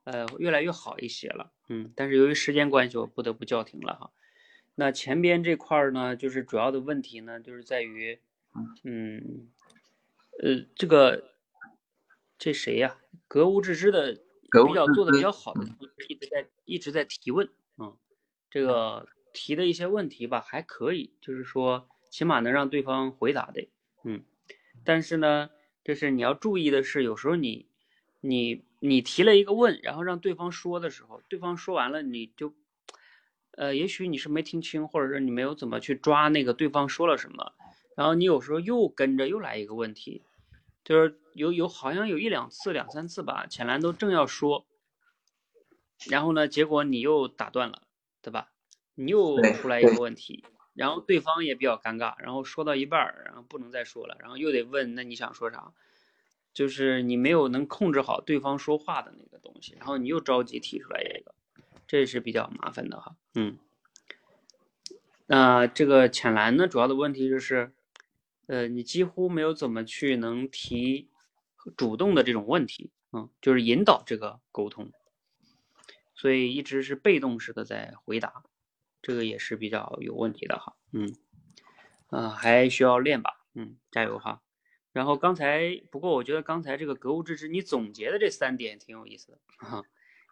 [0.04, 1.92] 呃，越来越好一些了，嗯。
[1.96, 4.10] 但是由于时间关系，我不得不叫停了哈。
[4.76, 8.18] 那前边这块呢，就是主要的问题呢，就是在于，
[8.84, 9.48] 嗯，
[10.42, 11.30] 呃，这个。
[12.42, 12.96] 这谁呀？
[13.28, 15.62] 格物致知的比较做的比较好的，
[16.08, 17.94] 一直在一直在提问，嗯，
[18.48, 23.68] 这个提的一些问题吧还可以，就是说起码能让对方回答的，
[24.04, 24.22] 嗯，
[24.84, 25.50] 但是呢，
[25.84, 27.66] 就是你要注意的是，有时候你
[28.20, 32.54] 你你提了一个问，然后让对方说的时候，对方说完了你就，
[33.52, 37.52] 呃，也许你是没听清，或者是你没有怎么去抓那个对方说了什么，
[37.96, 40.22] 然后你有时候又跟着又来一个问题。
[40.82, 44.66] 就是有有好像有一两次两三次吧，浅蓝都正要说，
[46.08, 47.82] 然后呢，结果你又打断了，
[48.22, 48.50] 对吧？
[48.94, 55.72] 你又出来一个问题，然后对方也比较尴尬，然后说到一半儿，然后不能再说了，然后又得问，那你想说啥？
[56.52, 61.34] 就是你没有能控制好对方说话的那个东西，然后你又着急提出来一个，
[61.86, 63.16] 这是比较麻烦的哈。
[63.34, 63.56] 嗯，
[65.26, 67.72] 那这个浅蓝呢，主要的问题就是。
[68.46, 71.08] 呃，你几乎没有怎么去能提
[71.76, 74.90] 主动的这种问题，嗯，就是引导这个沟通，
[76.16, 78.42] 所以一直是被动式的在回答，
[79.02, 81.14] 这个也是比较有问题的哈，嗯，
[82.08, 84.42] 啊，还需要练吧，嗯，加油哈。
[84.92, 89.84] 然后刚才不过我觉得刚才这个格物致知你总结的这三点挺有意思的哈，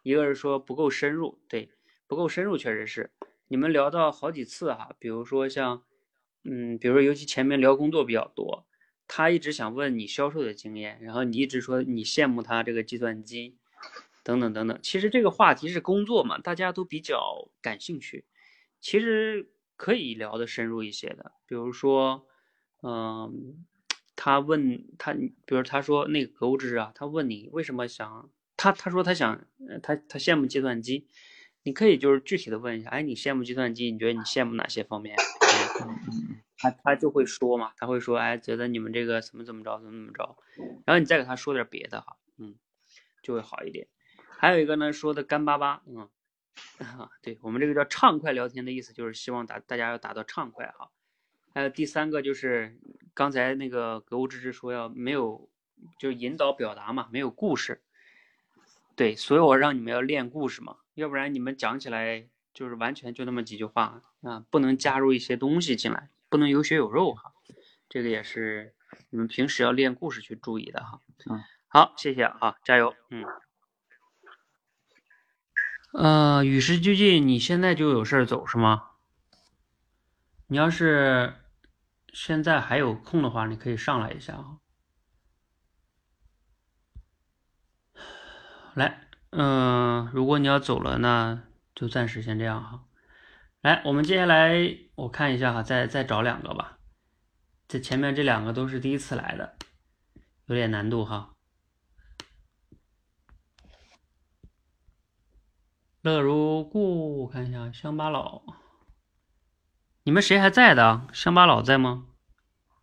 [0.03, 1.71] 一个是说不够深入，对，
[2.07, 3.11] 不够深入确实是，
[3.49, 5.83] 你们聊到好几次哈，比如说像。
[6.45, 8.65] 嗯，比如说，尤其前面聊工作比较多，
[9.07, 13.59] 他一直想问你销售的经验，然后你一直说你羡慕他这个计算机，
[14.23, 14.79] 等等等等。
[14.81, 18.25] 其实这个话题是工作嘛，大家都比较感兴趣，
[18.81, 21.33] 其实可以聊的深入一些的。
[21.47, 22.27] 比如说，
[22.83, 23.65] 嗯，
[24.17, 29.47] 他问他，比如他说那个格物致知啊，他问你为什么想他，他说他想，
[29.83, 31.07] 他他羡慕计算机，
[31.63, 35.17] 你可以就是具体的问一下，哎，你羡慕计算机，你觉得你羡慕哪些方面？
[36.61, 40.37] 他他就会说嘛，他会说，哎，觉得你们这个怎么怎么着，怎么怎么着，
[40.85, 42.57] 然后你再给他说点别的哈，嗯，
[43.23, 43.87] 就会好一点。
[44.29, 46.09] 还有一个呢，说的干巴巴，嗯，
[47.23, 50.91] 对我们这个叫畅快聊天的意思，就是希望打大家要打到畅快哈。
[51.55, 52.79] 还有第三个就是
[53.15, 55.49] 刚才那个格物致知说要没有，
[55.99, 57.83] 就引导表达嘛，没有故事。
[58.95, 66.11] 对，所以我让你们要练故事嘛，要不然你们讲起来就是完全就那么几句话啊，不能加入一些东西进来。
[66.31, 67.33] 不能有血有肉哈，
[67.89, 68.75] 这个也是
[69.09, 71.01] 你们平时要练故事去注意的哈。
[71.31, 72.95] 嗯，好，谢谢啊，加油。
[73.09, 73.25] 嗯，
[75.93, 78.91] 呃，与时俱进，你现在就有事儿走是吗？
[80.47, 81.35] 你要是
[82.13, 84.59] 现在还有空的话，你可以上来一下啊。
[88.75, 91.43] 来，嗯，如果你要走了，那
[91.75, 92.85] 就暂时先这样哈。
[93.63, 96.79] 来，我们接下来我看一下哈，再再找两个吧。
[97.67, 99.57] 这前面这两个都是第一次来的，
[100.47, 101.35] 有点难度哈。
[106.01, 108.43] 乐如故，我看一下乡巴佬，
[110.05, 111.09] 你们谁还在的？
[111.13, 112.07] 乡巴佬在吗？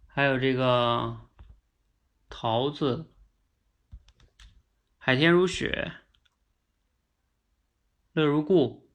[0.06, 1.22] 还有这个
[2.28, 3.14] 桃子，
[4.98, 5.94] 海天如雪，
[8.12, 8.92] 乐如故。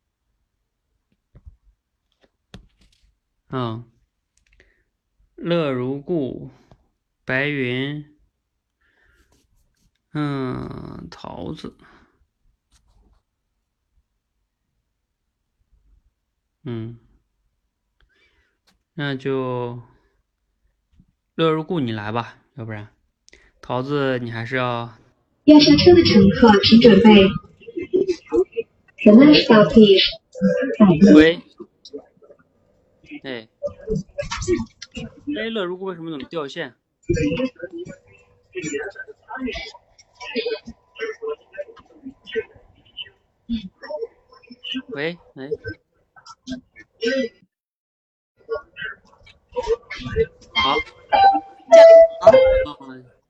[3.48, 3.90] 嗯，
[5.34, 6.50] 乐如故，
[7.24, 8.18] 白云，
[10.12, 11.76] 嗯，桃子，
[16.64, 16.98] 嗯，
[18.94, 19.80] 那就
[21.34, 22.88] 乐如故，你来吧，要不然
[23.62, 24.92] 桃子你还是要。
[25.44, 27.28] 要下车的乘客请准备。
[29.02, 31.14] The next stop is。
[31.14, 31.40] 喂。
[33.24, 33.48] 哎，
[35.36, 36.74] 哎，乐如故为什么怎么掉线？
[44.88, 45.48] 喂，哎，
[50.54, 50.74] 好，
[52.22, 52.30] 好，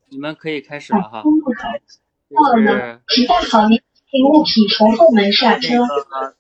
[0.09, 1.23] 你们可以开始了哈。
[1.23, 3.01] 到了吗？
[3.09, 3.81] 请带好您
[4.25, 5.87] 物品从后门下车。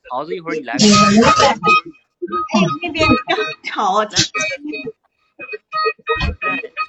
[0.09, 0.74] 桃子，一会儿你来。
[2.83, 3.07] 那边
[3.62, 4.03] 吵。
[4.03, 4.09] 哎，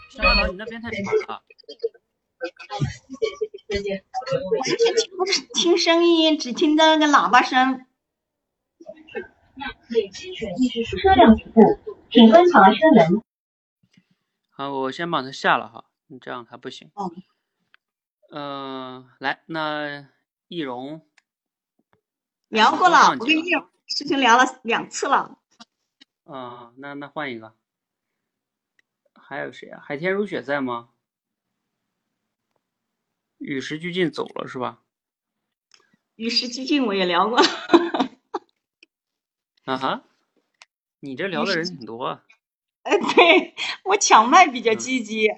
[0.09, 1.43] 小马你那边太吵了。
[3.69, 5.23] 我之前听不
[5.53, 7.85] 听声音，只听到那个喇叭声。
[10.99, 11.61] 车辆起步，
[12.09, 13.21] 请关好车门。
[14.49, 16.91] 好，我先把它下了哈，你这样它不行。
[16.95, 17.23] 嗯。
[18.33, 20.07] 嗯，来，那
[20.47, 21.05] 易容。
[22.47, 25.37] 聊过了，我跟易容事情聊了两次了。
[26.23, 27.53] 啊，那那换一个。
[29.13, 29.81] 还有谁啊？
[29.83, 30.89] 海天如雪在吗？
[33.37, 34.81] 与时俱进走了是吧？
[36.15, 37.39] 与时俱进我也聊过。
[39.71, 40.03] 啊哈，
[40.99, 42.05] 你这聊的人挺多。
[42.05, 42.25] 啊。
[42.83, 43.55] 呃，对
[43.85, 45.29] 我抢麦比较积极。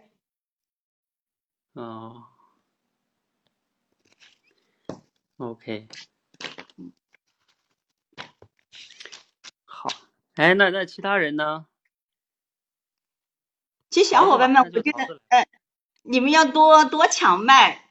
[1.74, 2.24] 哦。
[5.38, 5.88] OK。
[9.66, 9.90] 好，
[10.34, 11.68] 哎，那那其他人呢？
[13.92, 15.46] 其实小伙伴们，我觉得，呃，
[16.02, 17.83] 你们要多多抢麦。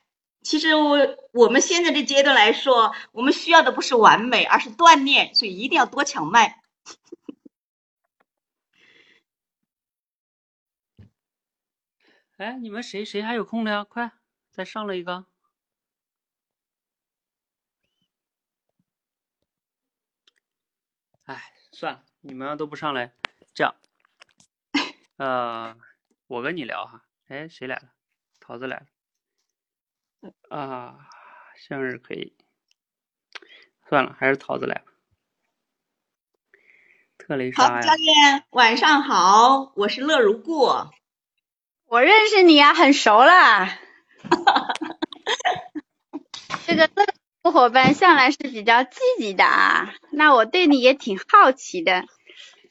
[0.42, 0.98] 其实我
[1.32, 6.60] 我们现在的阶段来说，我们需要的不是完美，而是锻炼，所以一定要多抢麦。
[12.38, 13.84] 哎，你们谁谁还有空的呀？
[13.84, 14.10] 快，
[14.50, 15.26] 再上来一个。
[21.24, 23.12] 哎，算了，你们都不上来，
[23.54, 23.74] 这样，
[25.18, 25.76] 呃，
[26.26, 27.04] 我跟你聊哈。
[27.28, 27.92] 哎，谁来了？
[28.40, 28.86] 桃子来了。
[30.48, 30.96] 啊，
[31.56, 32.32] 向日葵，
[33.88, 34.84] 算了，还是桃子来吧。
[37.18, 37.80] 特蕾莎呀。
[37.80, 40.66] 教练，晚上好，我是乐如故。
[41.86, 43.68] 我认识你啊，很熟了。
[46.66, 46.88] 这个
[47.42, 52.04] 乐伙伴向来是比较积极的啊，那我对你也挺好奇的。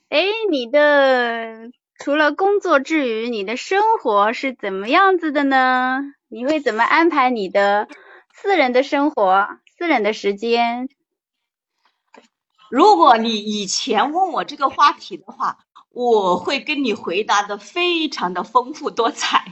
[0.10, 1.72] 哎，你的
[2.04, 6.02] 除了工作之余，你的生活是怎么样子的呢？
[6.30, 7.88] 你会怎么安排你的
[8.34, 9.48] 私人的生活、
[9.78, 10.90] 私人的时间？
[12.72, 15.60] 如果你以前问我这个话题的话，
[15.92, 19.46] 我会跟你回答的非常的丰富多彩，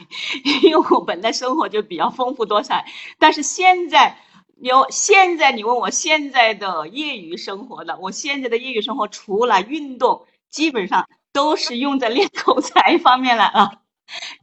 [0.64, 2.88] 因为我本来生活就比较丰富多彩。
[3.20, 4.18] 但是现在，
[4.60, 11.08] 有现在你问我现在的业余生活的，我现在的业余生活除了运动，基本上
[11.40, 13.72] 都是用在练口才方面了啊。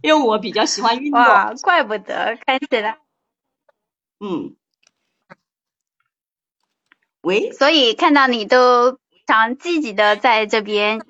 [0.01, 1.23] 因为我比较喜欢运动，
[1.61, 2.97] 怪不得开始了。
[4.19, 4.57] 嗯，
[7.21, 11.03] 喂，所以看到你都非常积极的在这边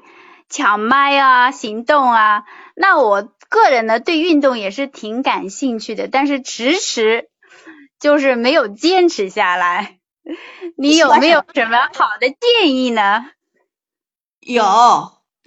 [0.48, 2.44] 抢麦啊，行动啊。
[2.74, 7.30] 那我个人呢，对运动也是挺感兴趣的，但是迟迟
[8.00, 10.00] 就是没有坚持下来。
[10.76, 13.30] 你有没有什么好的建议呢？
[14.40, 14.64] 有，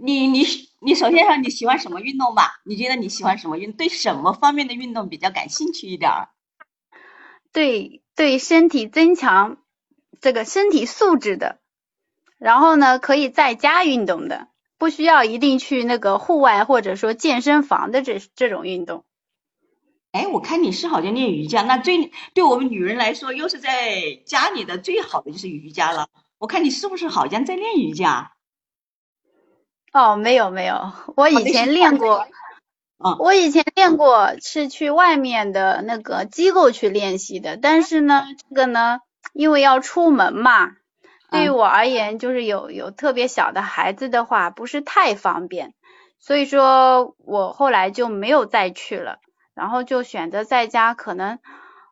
[0.02, 0.45] 你你。
[0.82, 2.62] 你首先说你喜欢什么运动吧？
[2.64, 3.74] 你觉得你喜欢什么运？
[3.74, 6.30] 对什么方面的运动比较感兴趣一点儿？
[7.52, 9.58] 对对，身体增强
[10.22, 11.60] 这个身体素质的，
[12.38, 14.47] 然后呢，可以在家运动的，
[14.78, 19.04] 不需要一定去那个户外或者说健身房的这这种运动。
[20.14, 26.08] 哎，我看你是好像练瑜伽，那最对我们女人来说，又是在家里的最好的就是瑜伽了。
[26.38, 28.32] 我看你是不是好像在练瑜伽？
[29.92, 32.28] 哦，没有没有，我以前练过，
[33.18, 39.00] 我以前练过是去外面的那个机构去练习的，但是呢，这个呢，
[39.34, 40.72] 因为要出门嘛，
[41.32, 45.74] 对于我而言，就是有有特别小的孩子的话，不是太方便，
[46.20, 49.20] 所以说我后来就没有再去了，
[49.56, 51.40] 然后就选择在家，可能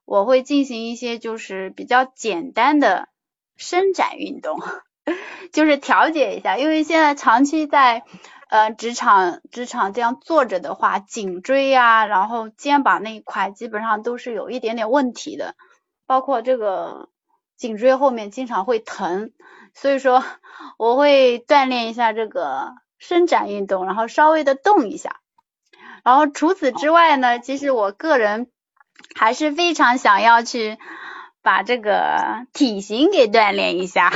[0.05, 3.07] 我会进行一些就是比较简单的
[3.55, 4.59] 伸展运动。
[5.53, 8.03] 就是调节一下，因为现在长期在
[8.49, 15.55] 呃职场职场这样坐着的话，颈椎呀，然后肩膀那一块基本上都是有一点点问题的，
[16.05, 17.09] 包括这个
[17.55, 19.31] 颈椎后面经常会疼，
[19.73, 20.23] 所以说
[20.77, 25.21] 我会锻炼一下这个伸展运动，然后稍微的动一下，
[26.03, 28.51] 然后除此之外呢，其实我个人
[29.15, 30.77] 还是非常想要去
[31.41, 34.11] 把这个体型给锻炼一下。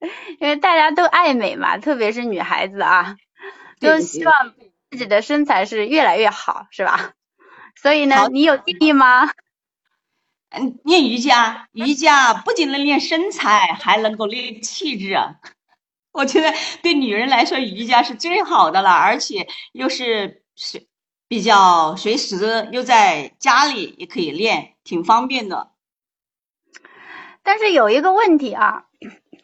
[0.40, 3.16] 因为大家都爱美嘛，特别是女孩子啊，
[3.80, 4.54] 都希望
[4.90, 7.12] 自己的身材是越来越好，是吧？
[7.74, 9.28] 所以呢，你有建议吗？
[10.50, 15.18] 嗯，练瑜伽，瑜伽不仅能练身材，还能够练气质。
[16.12, 20.88] 我觉得对女人来说，瑜伽是最好的了，而且又是随
[21.28, 25.72] 比较随时又在家里也可以练，挺方便的。
[27.42, 28.85] 但是有一个问题啊，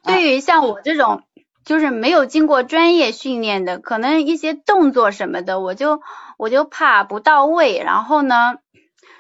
[0.03, 1.22] 对于像我这种
[1.64, 6.00] 就是没有经过专业训练的，可能一些动作什么的，我就
[6.38, 8.59] 我就怕不到位，然后呢。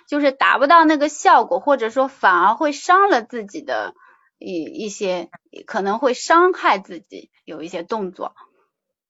[0.08, 3.94] 就是达不到那个效果，或者说反而会伤了自己的
[4.38, 5.30] 一一些，
[5.64, 8.34] 可能会伤害自己有一些动作。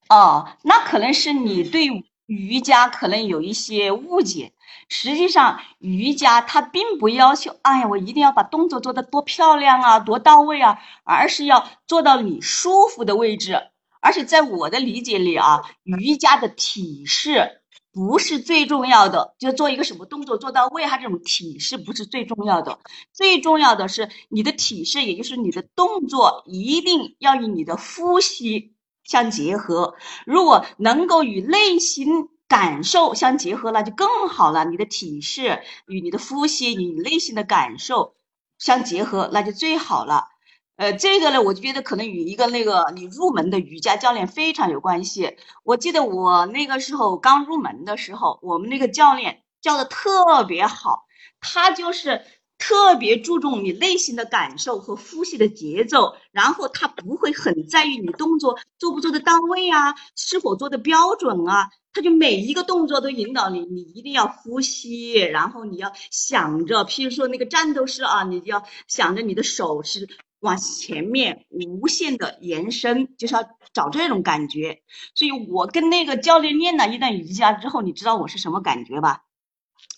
[0.09, 1.89] 哦，那可能是你对
[2.27, 4.53] 瑜伽可能有一些误解。
[4.93, 13.61] 实际上，瑜伽它并不要求，哎呀，我一定要把动作做得多漂亮啊，多到位啊，而是要做到你舒服的位置。
[14.01, 17.59] 而且在我的理解里啊，瑜伽的体式。
[17.95, 22.79] 不是最重要的，就做一个什么动作做到位，它这种体式不是最重要的。
[23.13, 28.73] 最重要的是你的体式，也就是你的动作一定要与你的呼吸
[29.05, 29.95] 相结合。
[30.25, 34.67] 如果能够与内心感受相结合，那就更好了。
[34.67, 38.15] 你的体式与你的呼吸与你内心的感受
[38.59, 40.29] 相结合，那就最好了。
[40.77, 45.39] 呃，这个呢，我就觉得可能与一个那个你入门的瑜伽教练非常有关系。
[45.65, 51.07] 我记得我那个时候刚入门的时候，我们那个教练教的特别好，
[51.41, 52.23] 他就是
[52.65, 70.09] 特别注重你内心的感受和呼吸的节奏，然后他不会很在意你动作做不做的到位啊，是否做的标准啊，他就每一个动作都引导你，你一定要呼吸，然后你要想着，譬如说那个战斗式啊，你就要想着你的手是。
[70.43, 74.83] 往前面无限的延伸，就是要找这种感觉。
[75.15, 79.23] 所以我跟那个教练练了一段瑜伽之后，你知道我是什么感觉吧？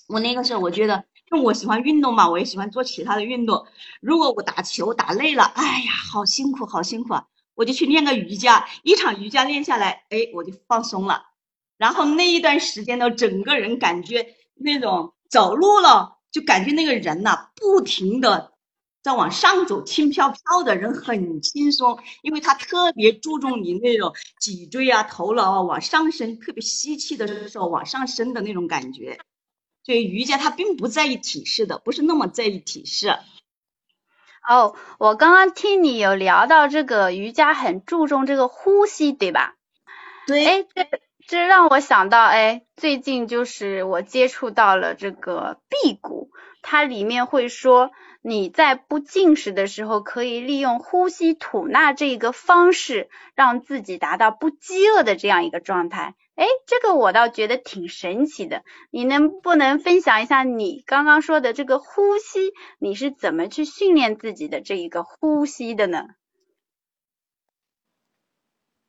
[0.07, 3.67] 我那个时候我觉得，因为我喜欢运动嘛，我也喜欢做其他的运动。
[4.01, 7.27] 如果我打球打累了，哎呀，好辛苦，好辛苦啊！
[7.55, 11.23] 我就去练个瑜伽，一场瑜伽练下来，哎，我就放松了。
[11.79, 18.53] 然后那一段时间呢，整个人感觉那种走路了，就感觉那个人呐，不停的。
[19.03, 29.19] 在往上走，轻飘飘的人很轻松，因为他特别注重你那种脊椎啊、头脑啊往上升，特别吸气的时候往上升的那种感觉。
[29.85, 33.17] 所以瑜伽它并不在意体式的，不是那么在意体式。
[34.49, 39.55] 哦，我刚刚听你有聊到这个瑜伽很注重这个呼吸，对吧？
[40.27, 40.45] 对。
[40.47, 40.89] 哎，这
[41.27, 46.31] 这让我想到，哎，最近就是我接触到了这个辟谷，
[46.63, 47.91] 它里面会说。
[48.27, 56.15] 你在不进食的时候，可以利用呼吸吐纳这一个方式，让自己达到不饥饿的这样一个状态。
[56.35, 58.63] 哎，这个我倒觉得挺神奇的。
[58.91, 66.07] 你能不能分享一下你刚刚说的这个呼吸，你是怎么去训练自己的这一个呼吸的呢？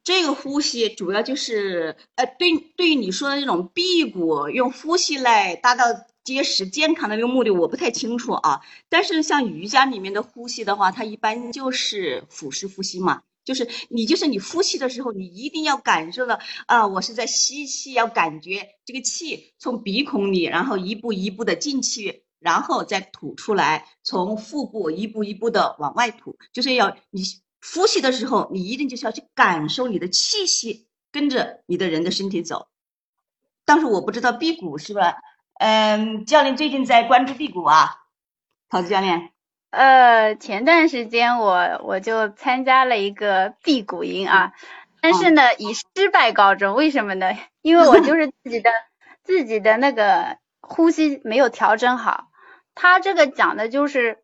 [0.03, 5.85] 这个呼吸主要就是，呃，对，对于你说的这种辟谷，用呼吸来达到。
[6.25, 27.21] 结实健康的那个目的我不太清楚啊，但是像瑜伽里面的呼吸的话，它一般就是腹式呼吸嘛，就是你就是你呼气的时候，你一定要感受到啊，我是在吸气，要感觉这个气从鼻孔里，然后一步一步的进去，然后再吐出来，从腹部一步一步的往外吐，就是要你
[27.61, 32.67] 呼吸的时候，你一定就是要去感受你的气息跟着你的人的身体走，
[33.63, 35.17] 但是我不知道辟谷是吧？
[35.59, 37.91] 嗯，教练最近在关注辟谷啊，
[38.69, 39.34] 桃子教练。
[39.75, 44.53] 呃，前段时间我我就参加了一个辟谷营啊，
[45.01, 46.75] 但是呢以失败告终。
[46.75, 47.33] 为什么呢？
[47.61, 48.69] 因为我就是 自己的
[49.23, 52.29] 自己的那个呼吸没有调整好。
[52.73, 54.19] 他这个讲的就是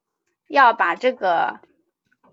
[0.48, 1.60] 要把这个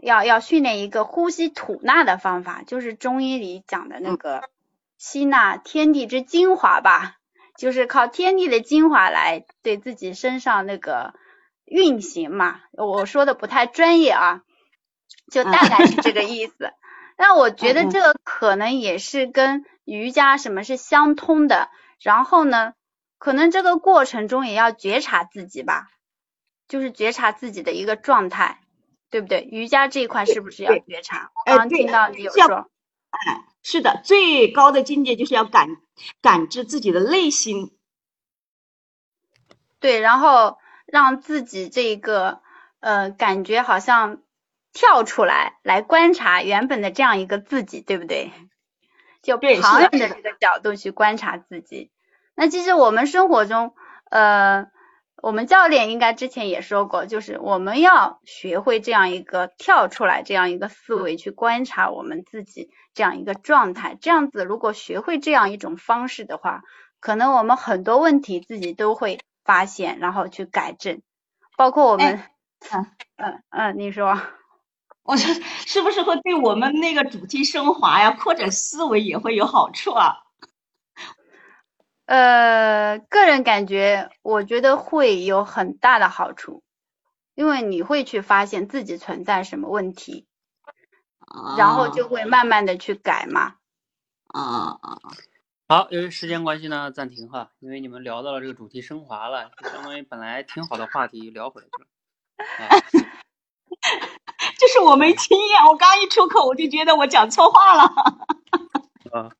[0.01, 4.49] 要要训练一个呼吸吐纳的方法，就是中医里讲的那个
[4.97, 7.17] 吸纳天地之精华吧。
[7.57, 11.15] 就是靠天地的精华来对自己身上那个
[11.71, 14.43] 运行嘛，我说的不太专业啊，
[15.31, 16.73] 就大概是这个意思。
[17.17, 21.71] 但我觉得这个可能也是跟瑜伽什么是相通的。
[22.01, 22.75] 然后呢，
[23.19, 25.89] 可能这个过程中也要觉察自己吧，
[26.69, 28.61] 就是觉察自己的一个状态，
[29.11, 29.49] 对不对？
[29.51, 31.31] 瑜伽这一块是不是要觉察？
[31.47, 32.71] 我刚听到你有说。
[33.11, 35.69] 哎，是的，最高的境界就是要感
[36.21, 37.75] 感知自己的内心，
[39.81, 40.59] 对，然后
[40.91, 42.41] 让自己这个
[42.81, 44.23] 呃感觉好像
[44.73, 48.33] 跳出来，来观察原本的这样一个自己，对不对？
[49.23, 51.91] 就旁人的这个角度去观察自己。
[52.35, 53.75] 那其实我们生活中，
[54.11, 54.67] 呃，
[55.21, 63.99] 我们教练应该之前也说过，就是我们要学会这样一个跳出来这样一个思维去观察我们自己这样一个状态。
[64.01, 66.63] 这样子，如果学会这样一种方式的话，
[67.01, 69.19] 可能我们很多问题自己都会
[69.49, 71.01] 发现，然后去改正。
[71.57, 72.23] 包括我们，
[72.71, 72.87] 嗯
[73.17, 74.21] 嗯嗯，你说，
[75.03, 75.35] 我说
[75.67, 80.19] 是不是会对我们那个主题升华呀，扩展思维也会有好处啊？
[82.05, 86.63] 呃，个人感觉，我觉得会有很大的好处，
[87.35, 90.27] 因为你会去发现自己存在什么问题，
[91.57, 93.55] 然后就会慢慢的去改嘛。
[94.29, 94.99] 啊啊！
[95.71, 101.89] 好，由于时间关系呢，暂停哈，因为你们聊到了这个主题升华了，就相当于本来挺好的话题聊回来去了。
[104.59, 107.83] 就是我没经验，我刚一出口我就觉得我讲错话了。
[109.13, 109.31] 啊。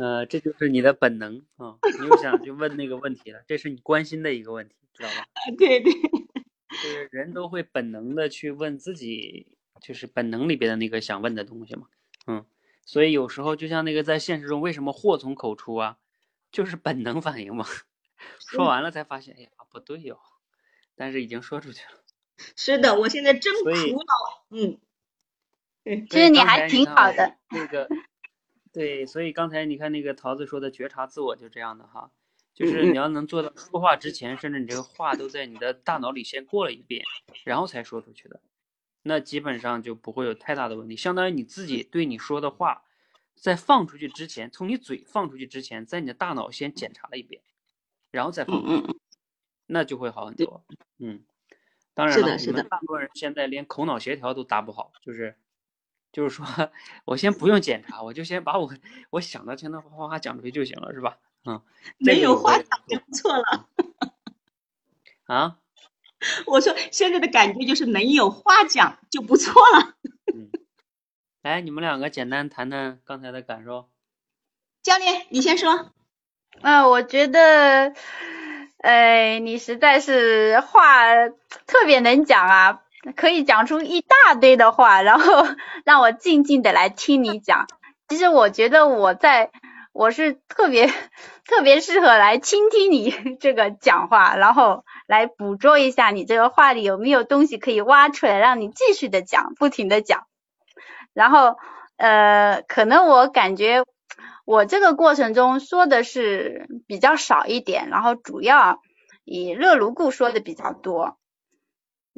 [0.00, 1.76] 呃，这就是你的本能啊！
[2.00, 5.26] 你又想去问那个问题了，这是你关心的一个问题，知道吧？
[5.58, 11.86] 对对，就是人都会本能的去问自己，就是本能里边的那个想问的东西嘛。
[12.26, 12.46] 嗯，
[12.88, 15.98] 所以有时候就像那个在现实中为什么祸从口出啊，
[16.50, 17.66] 就是本能反应嘛。
[18.40, 20.18] 说完了才发现，哎呀，不对哟，
[20.96, 22.02] 但是已经说出去了。
[22.56, 24.46] 是的，我现在真苦恼。
[24.48, 24.80] 嗯，
[26.08, 27.36] 其实你还挺好的。
[27.50, 27.86] 那个。
[28.72, 32.10] 对，所以刚才你看那个桃子说的觉察自我就这样的哈，
[32.54, 37.04] 就是你要能做到说话之前，甚至你这个话都在你的大脑里先过了一遍，
[37.44, 38.40] 然后才说出去的，
[39.02, 40.96] 那基本上就不会有太大的问题。
[40.96, 42.84] 相当于你自己对你说的话，
[43.34, 47.42] 在放出去之前，从你嘴放出去之前，在你的大脑先检查了一遍，
[48.10, 48.62] 然后再放，
[49.66, 50.64] 那就会好很多。
[50.98, 51.22] 嗯，
[51.94, 55.36] 当然了，你们大多人现在连口脑协调都达不好，就是。
[56.10, 56.46] 就是说，
[57.04, 58.72] 我先不用检查，我就先把我
[59.10, 61.18] 我想的全都哗哗哗讲出去就行了，是吧？
[61.44, 61.62] 嗯，
[61.98, 63.68] 没有话讲就错了。
[65.28, 65.58] 啊？
[66.46, 69.94] 我说现在的感觉就是能有话讲就不错了。
[70.34, 70.50] 嗯，
[71.42, 73.88] 来，你们两个简单谈谈刚才的感受。
[74.82, 75.92] 教练，你先说。
[76.62, 77.94] 嗯，我觉得，
[78.78, 81.28] 哎，你实在是话
[81.66, 82.80] 特别能讲啊。
[83.14, 85.46] 可以讲出一大堆的话，然后
[85.86, 87.68] 让我静静的来听你讲。
[88.08, 89.52] 其实我觉得我在
[89.92, 90.92] 我是特别
[91.46, 93.10] 特别适合来倾听你
[93.40, 100.26] 这个讲话，然后来捕捉一下你这个话里有没有东西可以挖出来，让你继续的讲，不停的讲。
[101.14, 101.56] 然后
[101.96, 103.84] 呃，可能我感觉
[104.44, 108.82] 我这个过程中说的是比较少一点，然后主要
[109.24, 111.16] 以热卢固说的比较多。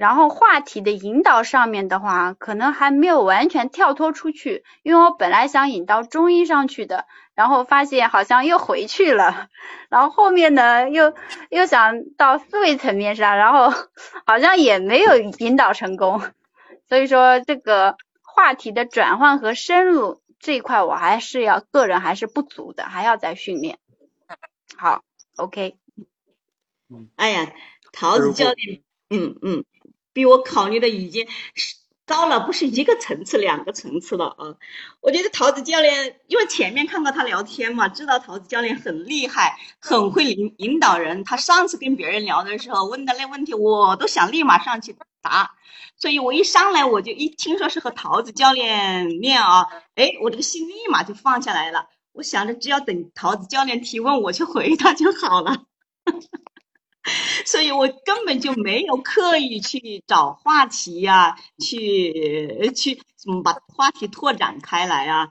[0.01, 9.51] 然后话题的引导上面的话，可能还没有完全跳脱出去，因为我本来想引到中医上去的，然后发现好像又回去了，
[9.91, 11.13] 然后后面呢又
[11.51, 13.71] 又想到思维层面上，然后
[14.25, 16.23] 好像也没有引导成功，
[16.89, 23.79] 所以说这个话题的转换和深入这一块，我还是要个人还是不足的，还要再训练。
[24.79, 25.05] 好
[25.37, 25.77] ，OK。
[27.17, 27.53] 哎呀，
[27.93, 29.65] 桃子教练，嗯嗯。
[30.13, 34.57] 比我考虑的已经是高了，不是一个层次、两个层次了啊！
[35.01, 41.23] 我觉得桃子教练，因为前面看过他聊天嘛，知道桃子教练很厉害，很会引引导人。
[41.23, 45.53] 他上次跟别人聊的时候问的那问题，我都想立马上去答。
[45.97, 51.87] 所以我一上来我就一听说是和桃子教练练啊，哎，我这个心立马就放下来了。
[52.13, 55.63] 我想着只要等桃子教练提问，我去回答就好了。
[57.47, 65.31] 所以我根本就没有刻意去找话题呀，去去怎么把话题拓展开来啊。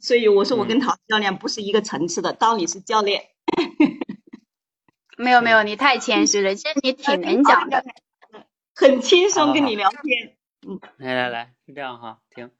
[0.00, 3.28] 所以我说我跟陶教练不是一个层次的，当你是教练。
[5.16, 7.84] 没有没有，你太谦虚了，其实你 挺能讲的，
[8.74, 10.36] 很轻松跟你聊天。
[10.66, 12.50] 嗯，来来来，是这样哈，停。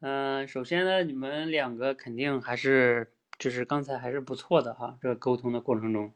[0.00, 6.12] 嗯，首先呢，你们两个肯定还是就是刚才还是不错的哈，这个沟通的过程中。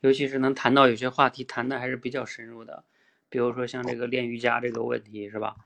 [0.00, 2.84] 尤其是能谈到有些话题，谈的还是比较深入的，
[3.28, 5.56] 比如说像这个练瑜伽这个问题，是吧？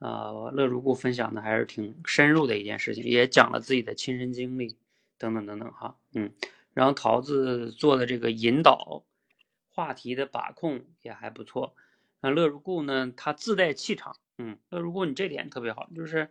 [0.00, 4.76] 啊，乐如故分享的还是挺深入的一件事情，也讲了自己的亲身经历，
[5.16, 6.30] 等等等等哈，嗯。
[6.74, 9.04] 然后桃子做的这个引导
[9.70, 11.76] 话题的把控也还不错。
[12.20, 16.30] 那乐如故呢，他自带气场，嗯，乐如故你这点特别好，就是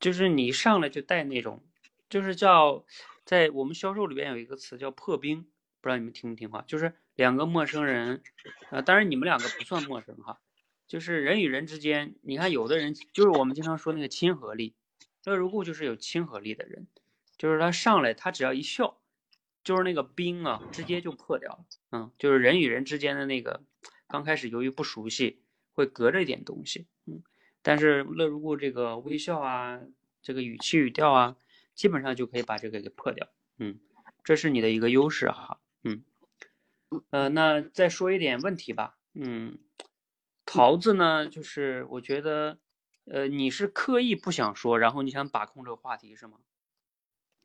[0.00, 1.62] 就是你上来就带那种，
[2.08, 2.86] 就是叫
[3.24, 5.46] 在我们销售里边有一个词叫破冰。
[5.80, 8.22] 不知道你们听不听话，就是两个陌生人，
[8.70, 10.40] 啊，当然你们两个不算陌生哈，
[10.86, 14.74] 就是人与人之间，你看有的人就是我们经常说那个亲和力，
[15.24, 16.86] 乐如故就是有亲和力的人，
[17.36, 18.98] 就是他上来他只要一笑，
[19.62, 21.64] 就是那个冰啊直接就破掉了。
[21.92, 23.62] 嗯，就是人与人之间的那个
[24.06, 27.22] 刚开始由于不熟悉会隔着一点东西，嗯，
[27.62, 29.80] 但是乐如故这个微笑啊，
[30.22, 31.36] 这个语气语调啊，
[31.74, 33.28] 基本上就可以把这个给破掉。
[33.58, 33.78] 嗯，
[34.24, 35.60] 这是你的一个优势哈。
[35.84, 36.02] 嗯，
[37.10, 38.96] 呃，那再说一点问题吧。
[39.14, 39.58] 嗯。
[40.50, 42.58] 桃子呢，就是我觉得，
[43.04, 46.38] 呃，你是刻意不想说，然后你想把控这个话题是吗？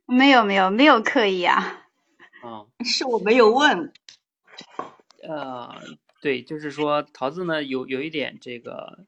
[0.05, 1.87] 没有没有没有刻意啊。
[2.45, 3.91] 嗯， 是我没有问。
[5.21, 5.69] 呃，
[6.21, 9.05] 对，就是说桃子呢，有有一点这个，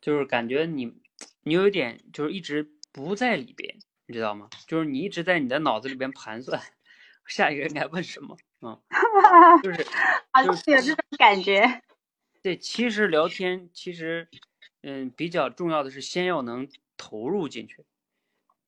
[0.00, 0.94] 就是感觉你
[1.42, 4.48] 你有一点就是一直不在里边，你知道吗？
[4.66, 6.62] 就是你一直在你的脑子里边盘算
[7.28, 8.82] 下一个应该问什么，嗯，
[9.62, 9.84] 就是
[10.44, 11.82] 就是有这种感觉。
[12.42, 14.28] 对，其实聊天其实，
[14.82, 17.84] 嗯，比较重要的是先要能投入进去。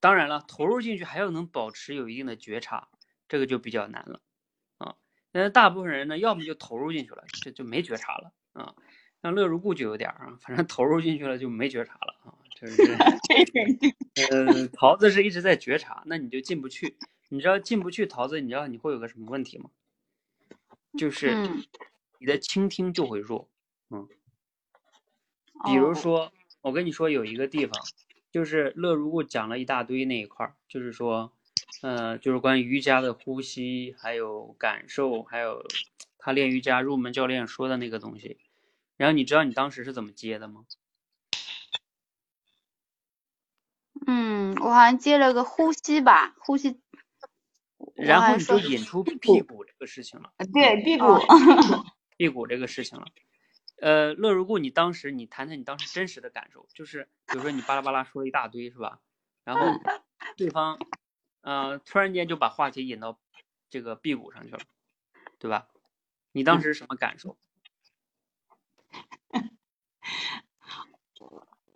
[0.00, 2.88] 当然了，投入进去还要能保持有一定的觉察，
[3.28, 4.20] 这个就比较难了
[4.78, 4.94] 啊。
[5.32, 8.74] 那大部分人呢，要么就投入进去了，这就没觉察了啊。
[9.20, 12.34] 像乐如故就有点啊，反正投入进去了就没觉察了啊。
[12.54, 12.82] 就是，
[14.32, 16.96] 嗯，桃子是一直在觉察，那你就进不去。
[17.28, 19.70] 你知道进不去，桃子，你知道你会有个什么问题吗？
[20.96, 21.34] 就是
[22.18, 23.48] 你的倾听就会弱。
[23.90, 24.08] 嗯，
[25.64, 26.32] 比如说，
[26.62, 27.72] 我跟你说有一个地方，
[28.30, 31.32] 就是乐如故讲了一大堆那一块儿，就是说，
[31.82, 35.64] 呃，就是关于瑜伽的呼吸，还有感受，还有
[36.18, 38.38] 他练瑜伽入门教练说的那个东西。
[38.96, 40.64] 然后你知道你当时是怎么接的吗？
[44.06, 46.80] 嗯，我好像接了个呼吸吧，呼吸。
[47.94, 50.32] 然后你就引出辟谷这个事情了。
[50.52, 51.06] 对，辟谷，
[52.16, 53.06] 辟谷这个事情了。
[53.80, 59.00] 呃，乐如故，你当时你谈谈你当时真实的感受，就是比如说你巴拉巴拉说了一大堆，是吧？
[59.44, 59.62] 然后
[60.36, 60.78] 对方，
[61.42, 63.18] 呃，突然间就把话题引到
[63.70, 64.58] 这个辟谷上去了，
[65.38, 65.68] 对吧？
[66.32, 67.38] 你当时什么感受？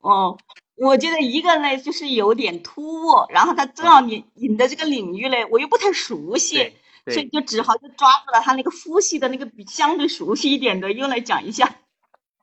[0.00, 0.36] 哦，
[0.84, 6.72] 我觉得一个呢就是有点突兀，然后他正好引引的这个领域呢，我又不太熟悉，
[7.06, 11.76] 所以就只好就抓住了他那个呼吸的那个比相对熟悉一点的，又来讲一下。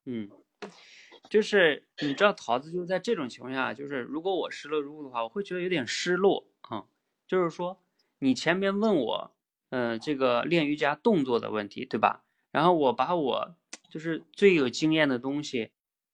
[0.06, 0.30] 嗯，
[1.30, 6.86] 就是你知道桃子就是在这种情况下，就是如果我失了入的话，我会觉得有点失落啊。
[7.28, 7.82] 就是说，
[8.20, 9.32] 你前面问我，
[9.70, 12.24] 呃，这个练瑜伽动作的问题，对吧？
[12.52, 13.56] 然后我把我
[13.90, 15.72] 就是最有经验的东西，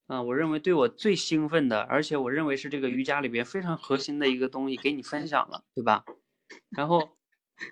[0.07, 6.03] 啊，我认为对我最兴奋的，而且我认为是这个瑜伽里边非常核心的一个东西给你分享了，对吧？
[6.69, 7.17] 然后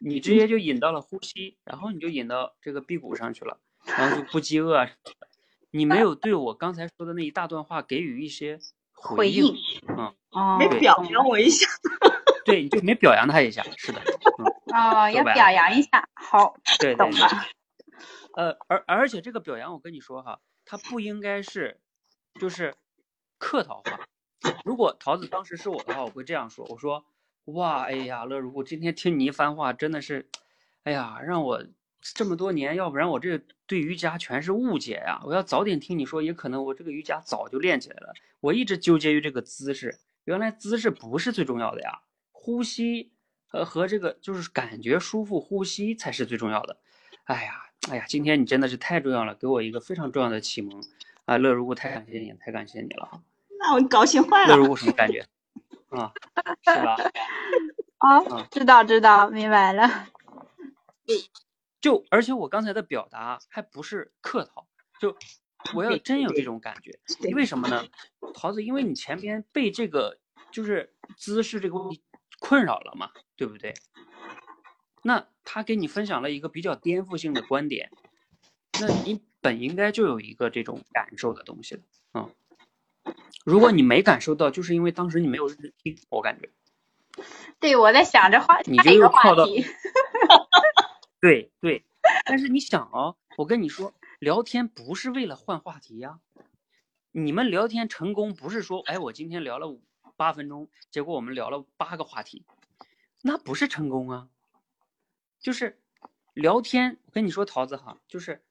[0.02, 4.88] 你直接就引到了呼吸，然后你就引到这个辟谷上去了，然后就不饥饿。
[5.70, 8.60] 你没有对我刚才说的那一大段话给予一些
[8.94, 9.56] 回应，
[9.88, 11.68] 嗯，没表扬我一下，
[12.46, 14.02] 对，你就没表扬他一下，是的，
[14.40, 17.28] 嗯哦，要表扬一下，好，对，懂了。
[18.36, 21.80] 呃，而而且这个表扬，我跟你说哈，他不应该是，
[22.40, 22.74] 就是
[23.38, 24.00] 客套话。
[24.66, 27.06] 如果桃子当时是我的话，我会这样说，我说，
[27.46, 30.30] 哇，哎呀，乐如故，今天听你一番话，真的是，
[30.84, 31.66] 哎呀，让我。
[32.16, 35.22] 这么多年，要不然我这对瑜伽全是误解呀！
[35.24, 38.14] 我要早点听你说，也可能我这个瑜伽早就练起来了。
[38.42, 42.02] 我一直纠结于这个姿势，原来姿势不是最重要的呀，
[42.34, 43.14] 呼吸
[43.48, 46.76] 和和这个就是感觉舒服，呼吸才是最重要的。
[47.24, 50.84] 哎呀，哎呀，今天你真的是太重要了，给我一个非常重要的启蒙
[51.26, 51.38] 啊！
[51.38, 53.22] 乐如故，太感谢你，太感谢你了
[53.60, 54.56] 那我高兴坏了。
[54.56, 55.26] 乐如故什么感觉？
[55.90, 56.12] 啊，
[56.64, 56.96] 是吧？
[58.00, 60.08] 啊，知道知道，明白了。
[61.80, 64.68] 就而且我刚才的表达还不是客套，
[65.00, 65.16] 就
[65.74, 66.98] 我要真有这种感觉，
[67.34, 67.86] 为什么呢？
[68.34, 70.18] 桃子，因为你前边被这个
[70.52, 72.02] 就是姿势这个问题
[72.40, 73.74] 困扰了嘛，对不对？
[75.04, 77.92] 那他给你分享了一个比较颠覆性的观点，
[78.80, 81.82] 那你本应该就有一个这种感受的东西了，
[82.14, 82.32] 嗯。
[83.46, 86.50] 如果你没感受到，就是因为当时你没有认真听，我感觉。
[87.60, 89.46] 对，我在想着话你就又靠到。
[91.20, 91.84] 对对，
[92.26, 96.20] 但是你想哦，我跟你说，聊天不是为了换话题呀。
[97.12, 99.78] 你们聊天成功不是说，哎，我今天聊了
[100.16, 102.46] 八分钟，结果我们聊了八个话题，
[103.22, 104.30] 那不是成功啊。
[105.42, 105.78] 就是
[106.34, 108.42] 聊天，我跟你说，桃子哈，就是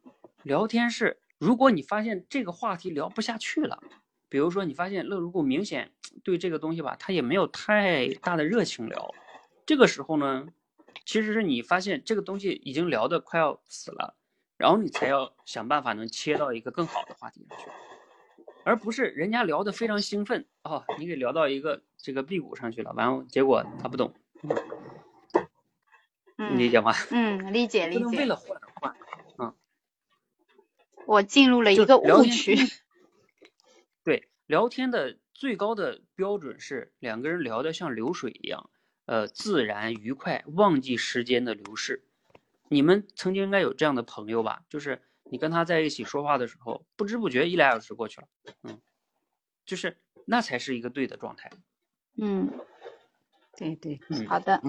[0.42, 3.82] 聊天是，如果你发现这个话题聊不下去了，
[4.28, 5.92] 比如说你发现乐如故明显
[6.22, 9.14] 对这个东西吧，他也没有太大的热情聊，
[9.66, 10.46] 这个时候呢。
[11.04, 14.14] 其实是你发现这个东西已经聊得快要死了，
[14.56, 17.64] 然后你才要想办法能切到一个更好的话题上去。
[18.62, 24.14] 而不是人家聊的非常兴奋哦，你给聊到一个这个辟谷上去了，完了结果他不懂，
[26.36, 26.92] 嗯，理解吗？
[27.10, 28.28] 嗯，理解 理解。
[31.06, 32.56] 我进入了一个误区。
[34.04, 38.70] 对，聊天的最高的标准是两个人聊的像流水一样，
[39.06, 42.04] 呃，自然愉快，忘记时间的流逝。
[42.68, 44.64] 你们曾经应该有这样的朋友吧？
[44.68, 48.28] 就是你跟他在一起说话的时候，不知不觉一俩小时过去了，
[48.62, 48.80] 嗯，
[49.64, 51.50] 就是那才是一个对的状态。
[52.16, 52.50] 嗯，
[53.56, 54.62] 对对，好的。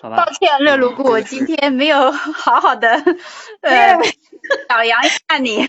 [0.00, 0.16] 好吧。
[0.16, 2.88] 抱歉，乐如故，我今天没有好好的
[3.62, 3.96] 呃
[4.68, 5.66] 表扬一下你。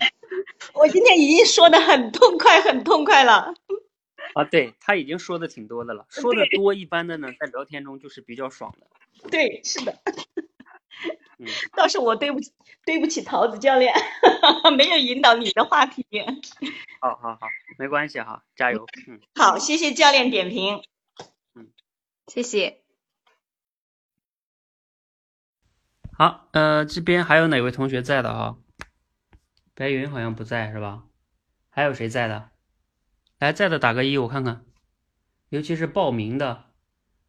[0.74, 3.54] 我今天已经说的很痛快，很痛快了。
[4.34, 8.86] 啊，对他已经说的挺多的了，说的多一般的呢，在聊天中就是比较爽的。
[9.28, 9.98] 对，是的。
[11.38, 12.52] 嗯，倒是我对不起，
[12.84, 13.92] 对不起桃子教练，
[14.76, 16.04] 没有引导你的话题。
[17.00, 17.48] 好好好，
[17.78, 18.86] 没关系哈，加油。
[19.08, 20.82] 嗯，好，谢谢教练点评。
[21.54, 21.68] 嗯，
[22.28, 22.82] 谢谢。
[26.20, 28.58] 好，呃，这边还有哪位同学在的哈？
[29.74, 31.04] 白云好像不在是吧？
[31.70, 32.50] 还有谁在的？
[33.38, 34.66] 来，在的打个一，我看看。
[35.48, 36.66] 尤其是报名的，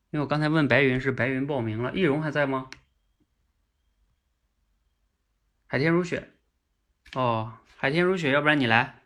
[0.09, 1.93] 因为我刚才问白云是白云报名了。
[1.95, 2.69] 易容还在吗？
[5.68, 6.30] 海天如雪，
[7.13, 9.01] 哦，海天如雪，要不然你来。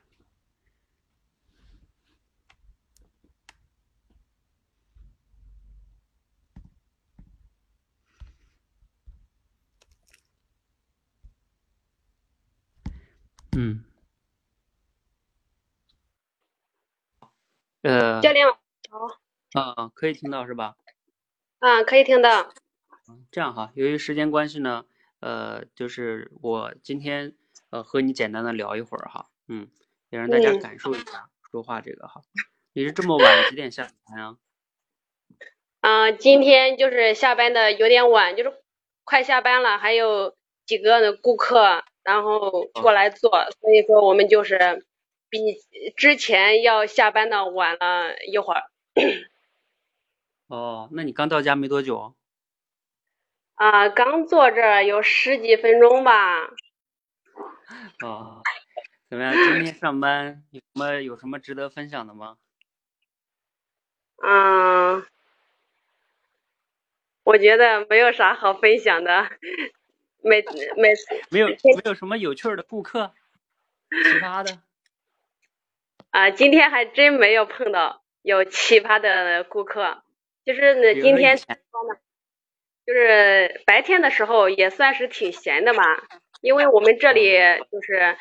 [13.58, 13.86] 嗯，
[17.84, 18.62] 呃，教练好，
[19.54, 20.76] 啊，可以听到是吧？
[21.60, 22.54] 啊，可以听到。
[23.32, 24.86] 这样哈，由于时间关系呢，
[25.22, 27.34] 呃，就是我今天
[27.70, 29.70] 呃和你简单的聊一会儿哈，嗯，
[30.10, 32.24] 也让大家感受一下说话这个哈。
[32.74, 34.38] 你是这么晚几点下班啊？
[35.80, 38.54] 嗯， 今天就是下班的有点晚，就是
[39.06, 41.86] 快下班了，还有几个顾客。
[42.06, 44.86] 然后过来做，所以说我们就是
[45.30, 45.40] 比
[45.98, 48.64] 之前要下班的晚了一会儿。
[50.48, 52.16] 哦，那你刚到家没多久？
[53.56, 56.44] 啊，刚坐这有十几分钟吧。
[58.04, 58.42] 哦，
[59.10, 59.34] 怎么样？
[59.34, 62.38] 今天上班有什么有什么值得分享的吗？
[64.22, 65.06] 嗯，
[67.24, 69.30] 我觉得没有啥好分享的。
[70.28, 70.44] 每
[70.76, 70.94] 每
[71.30, 73.14] 没有没有什么有趣的顾客，
[73.92, 74.58] 奇葩的
[76.10, 80.02] 啊，今天还真没有碰到有奇葩的顾客，
[80.44, 85.84] 就是呢，今天就是白天的时候也算是挺闲的嘛，
[86.42, 87.38] 因为我们这里
[87.72, 88.18] 就是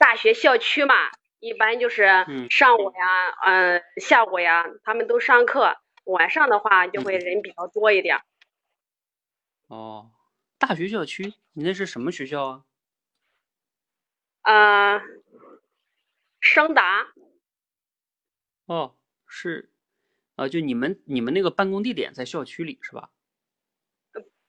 [0.00, 0.94] 大学校区嘛，
[1.38, 2.08] 一般就是
[2.50, 8.18] 上午呀，嗯，下午呀，他们都上课，晚上的话就会人比较多一点。
[9.68, 10.10] 哦。
[10.58, 12.64] 大学校区，你那是什么学校啊？
[14.42, 15.02] 啊，
[16.40, 17.06] 升达。
[18.66, 18.96] 哦，
[19.26, 19.70] 是，
[20.34, 23.10] 啊，就你们你们那个办公地点在校区里是吧？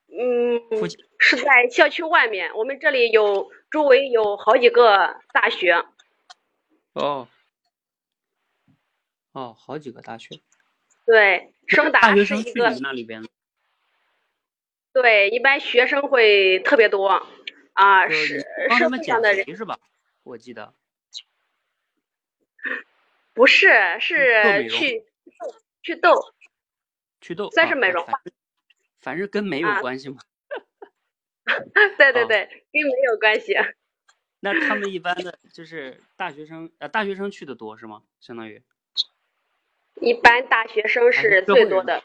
[0.07, 0.89] 嗯，
[1.19, 2.55] 是在校区外面。
[2.55, 5.85] 我们这里有周围有好几个大学。
[6.93, 7.27] 哦，
[9.33, 10.39] 哦，好几个大学。
[11.05, 12.69] 对，升达是一个。
[12.79, 13.23] 那里边。
[15.01, 17.21] 对，一般学生会特别多
[17.73, 18.39] 啊，是
[18.77, 19.79] 社会上的人是吧？
[20.23, 20.73] 我记得
[23.33, 23.67] 不是，
[23.99, 25.05] 是去
[25.83, 26.33] 去痘，
[27.21, 28.21] 去痘算是美容吧。
[28.99, 30.17] 反正跟 美有关系吗？
[31.97, 33.55] 对 对对，跟美有关系。
[34.39, 38.01] 那他们一般的就是大学生，呃，大学生去的多是吗？
[38.19, 38.63] 相当于
[40.01, 42.03] 一般大学生是最多的。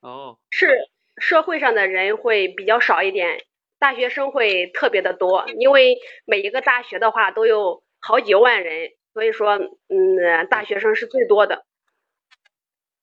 [0.00, 0.88] 哦，是。
[1.16, 3.44] 社会上的人会比较少一点，
[3.78, 9.58] 大学生会特别的多，因为每一个大学的话都有好几万人，所以说，
[9.88, 11.64] 嗯，大学生是最多的。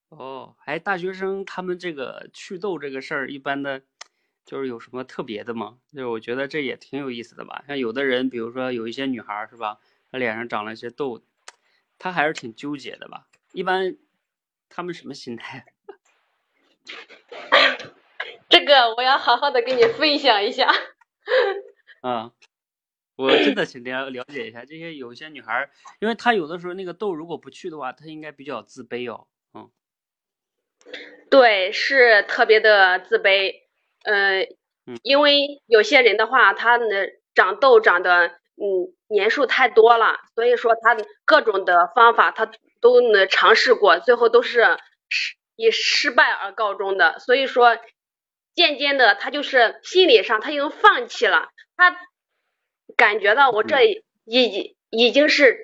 [0.09, 3.81] 哦，哎，大学生他们这个祛痘这个事儿，一般的，
[4.45, 5.77] 就是有什么特别的吗？
[5.93, 7.63] 就是我觉得这也挺有意思的吧。
[7.67, 9.79] 像有的人，比如说有一些女孩是吧，
[10.11, 11.23] 她脸上长了一些痘，
[11.97, 13.27] 她还是挺纠结的吧。
[13.53, 13.95] 一般
[14.67, 15.65] 他们什么心态？
[18.51, 20.71] 这个我要好好的跟你分享一下。
[22.01, 22.31] 啊，
[23.15, 25.69] 我真的想了了解一下这些有些女孩，
[25.99, 29.27] 因为她有的时候那个痘如果不去的话，她应该比较自卑哦。
[29.53, 29.71] 嗯，
[31.29, 33.53] 对，是特别的自卑。
[34.03, 34.47] 嗯，
[35.03, 36.85] 因为有些人的话，他呢
[37.35, 42.51] 长痘长的嗯年数太多了，所以说他各种的方法他
[42.81, 47.19] 都能尝试过，最后都是失以失败而告终的。
[47.19, 47.77] 所以说
[48.55, 51.95] 渐渐的他就是心理上他已经放弃了，他
[52.95, 53.83] 感觉到我这
[54.25, 55.57] 已已经是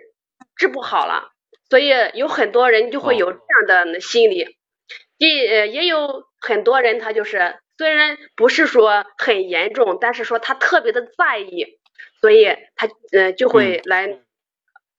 [0.55, 1.31] 治不好了，
[1.69, 4.57] 所以有很多人就会有这样的心理。
[5.17, 11.79] 也也有很多人他就是虽然不是说很严重，但是说他特别的在意。
[12.19, 14.21] 所以他呃就会来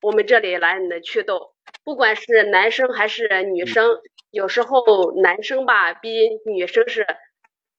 [0.00, 1.52] 我们这里来祛痘，
[1.82, 3.98] 不管是男生还是女生，
[4.30, 6.10] 有时候男生吧比
[6.46, 7.04] 女生是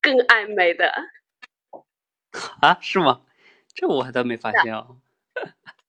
[0.02, 0.94] 更爱美的。
[2.62, 3.22] 啊，是吗？
[3.74, 4.98] 这我还倒没发现哦。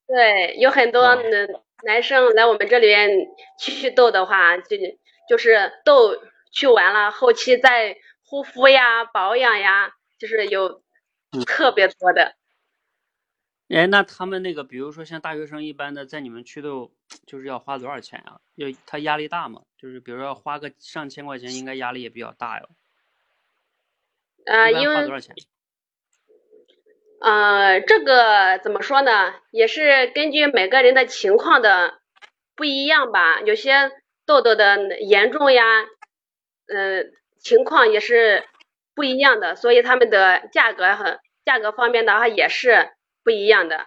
[0.07, 1.49] 对，有很多男
[1.85, 3.11] 男生来我们这里边
[3.59, 4.77] 祛痘的话，就
[5.29, 6.17] 就是痘
[6.53, 10.83] 去完了，后期再护肤呀、保养呀，就是有
[11.47, 12.37] 特别多的。
[13.69, 16.93] 哎，那他们那个，比如说像大学生一般的，在你们祛痘，
[17.27, 18.41] 就是要花多少钱啊？
[18.57, 19.63] 要他压力大吗？
[19.79, 22.69] 就是比如说要花个上千块钱，应该压力也比较大哟。
[24.47, 25.35] 呃，因为花多少钱？
[27.21, 29.35] 呃，这个怎么说呢？
[29.51, 31.99] 也是根据每个人的情况的
[32.57, 33.41] 不一样吧。
[33.41, 33.93] 有些
[34.27, 35.65] 痘痘的严重呀，
[36.67, 37.05] 呃，
[37.41, 38.45] 情况也是
[38.95, 42.91] 不一样的，所以他们的价格很价格方面的话也是。
[43.23, 43.87] 不一样的，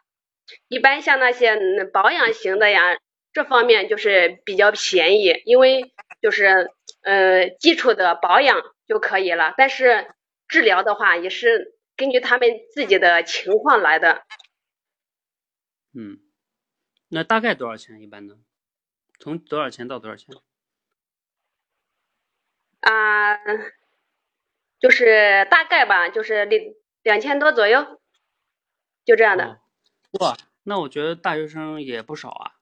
[0.67, 1.57] 一般像那些
[1.91, 2.97] 保养型的呀，
[3.33, 6.69] 这方面就是比较便宜，因为就是
[7.01, 9.55] 呃基础的保养就可以了。
[9.57, 10.05] 但是
[10.47, 14.25] 治疗的话，也是根据他们自己的情况来的。
[15.93, 16.19] 嗯，
[17.09, 18.35] 那大概多少钱一般呢？
[19.19, 20.35] 从多少钱到多少钱？
[22.81, 23.37] 啊，
[24.79, 26.61] 就是大概吧，就是两
[27.03, 28.01] 两千多左右。
[29.05, 29.61] 就这样的，
[30.19, 32.55] 哇，那我觉得大学生也不少啊。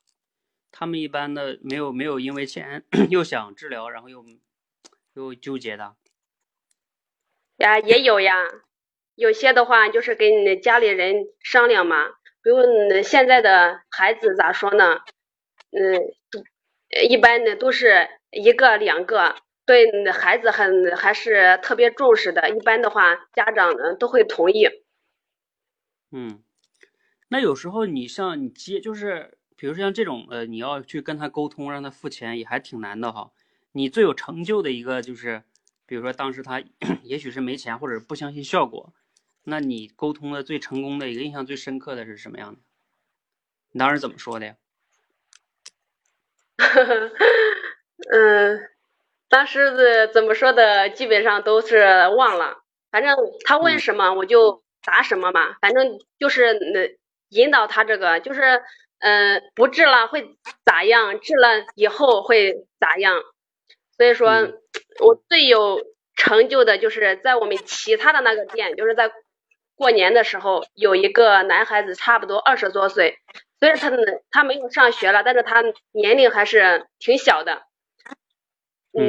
[0.72, 4.26] 他们一般的没有没有因为钱 又想治疗，然后又
[5.14, 5.96] 又纠结的。
[7.62, 8.36] 呀，也有呀，
[9.16, 12.10] 有些的话就是跟家里人商量嘛。
[12.44, 12.58] 比如
[13.04, 15.00] 现在的孩子咋说呢？
[15.72, 16.02] 嗯，
[17.08, 19.36] 一般的都是一个两个，
[19.66, 22.50] 对孩子很还是特别重视的。
[22.50, 24.68] 一般的话，家长呢都会同意。
[26.12, 26.44] 嗯，
[27.30, 33.32] 那有时候你像你接，就是比如说像这种呃，你要去跟他沟通，让他付钱也还挺难的哈。
[33.74, 35.44] 你最有成就的一个就是，
[35.92, 36.64] 比如说当时他
[37.04, 38.94] 也许是没钱或者不相信效果，
[39.44, 42.62] 那你沟通的最成功的一个印象最深刻的是什么样的？
[43.74, 44.56] 你当时怎么说的呀？
[48.10, 48.70] 嗯，
[49.28, 51.84] 当时的怎么说的，基本上都是
[52.16, 52.64] 忘了。
[52.90, 53.14] 反正
[53.44, 54.64] 他问什么我就。
[54.84, 56.98] 答什么嘛，反正就是那
[57.30, 58.64] 引导他这个，就是
[58.98, 61.20] 嗯，不治了会咋样？
[61.20, 63.22] 治了以后会咋样？
[63.96, 64.52] 所以说，
[65.02, 65.82] 我最有
[66.16, 69.12] 成就的就是在我们其他的那个店，就是在
[69.76, 73.20] 过年的时候，有一个男孩子，差不多二十多岁，
[73.60, 73.92] 虽然他
[74.30, 77.64] 他没有上学了，但是他年龄还是挺小的。
[78.94, 79.04] 嗯，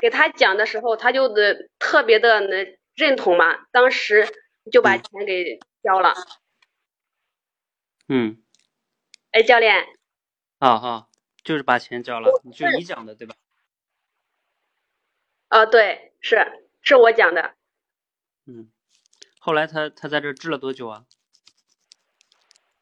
[0.00, 2.78] 给他讲的时候，他就的特别的能。
[2.98, 3.56] 认同嘛？
[3.70, 4.26] 当时
[4.72, 6.14] 就把钱给交了。
[8.08, 8.42] 嗯。
[9.30, 9.86] 哎，教练。
[10.58, 11.06] 啊啊，
[11.44, 13.36] 就是把钱交了，就你讲的对吧？
[15.48, 17.54] 啊，对，是是我讲的。
[18.46, 18.70] 嗯。
[19.38, 21.04] 后来他他在这治了多久啊？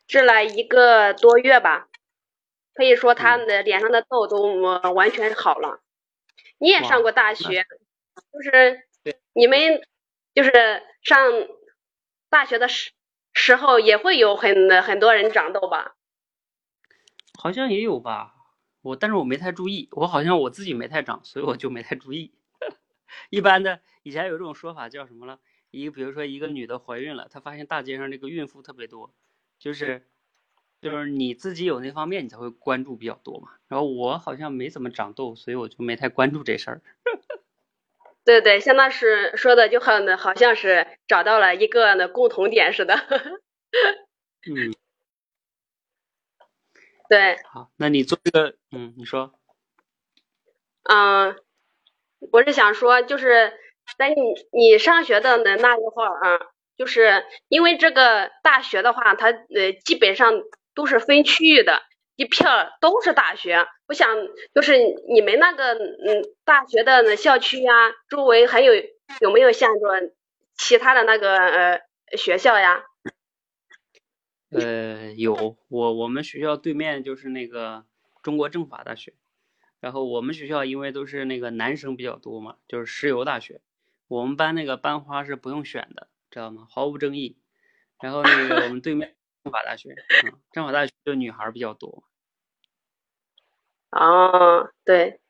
[0.07, 1.89] 治了一个多月吧，
[2.75, 4.61] 可以说他的脸上的痘都
[4.95, 5.81] 完全好了。
[6.59, 7.67] 你也上过大学，
[8.33, 8.87] 就是
[9.33, 9.83] 你们。
[10.37, 10.53] 就是
[11.01, 11.19] 上
[12.29, 12.93] 大学的时
[13.33, 15.97] 时候也会有很很多人长痘吧？
[17.39, 18.35] 好像也有吧，
[18.83, 22.35] 我但是我没太注意，我好像我自己没太长，所以我就没太注意。
[23.31, 25.39] 一般的以前有这种说法叫什么了？
[25.71, 29.13] 一个比如说一个女的怀孕了，她发现大街上这个孕妇特别多，
[29.59, 30.07] 就是
[30.81, 33.51] 就是你自己有那方面，你才会关注比较多嘛。
[33.69, 36.83] 然后我好像没怎么长痘，所以我就没太关注这事儿。
[38.25, 42.95] 对对，相当是说的就很好像是找到了一个那共同点似的。
[44.47, 44.73] 嗯，
[47.09, 47.39] 对。
[47.43, 49.33] 好，那你做这个，嗯，你说。
[50.85, 51.37] 嗯，
[52.33, 53.53] 我是想说，就是
[53.99, 54.17] 在你
[54.53, 56.41] 你上学的那那一会儿啊，
[56.77, 60.43] 就是因为这个大学的话，它呃基本上
[60.75, 61.83] 都是分区域的。
[62.19, 62.49] 一片
[62.81, 64.09] 都是大学，我想
[64.55, 64.79] 就是
[65.13, 67.73] 你们那个嗯大学的那校区呀，
[68.09, 68.73] 周围还有
[69.21, 70.15] 有没有像着
[70.57, 71.81] 其他的那个呃
[72.17, 72.83] 学校呀？
[74.51, 77.85] 呃，有我我们学校对面就是那个
[78.23, 79.13] 中国政法大学，
[79.81, 83.61] 然后我们学校因为都是那个男生比较多嘛，就是石油大学，
[84.09, 86.67] 我们班那个班花是不用选的，知道吗？
[86.71, 87.39] 毫无争议。
[88.01, 89.95] 然后那个我们对面政法大学，
[90.25, 92.05] 嗯，政法大学就女孩比较多。
[93.91, 95.21] 哦，对，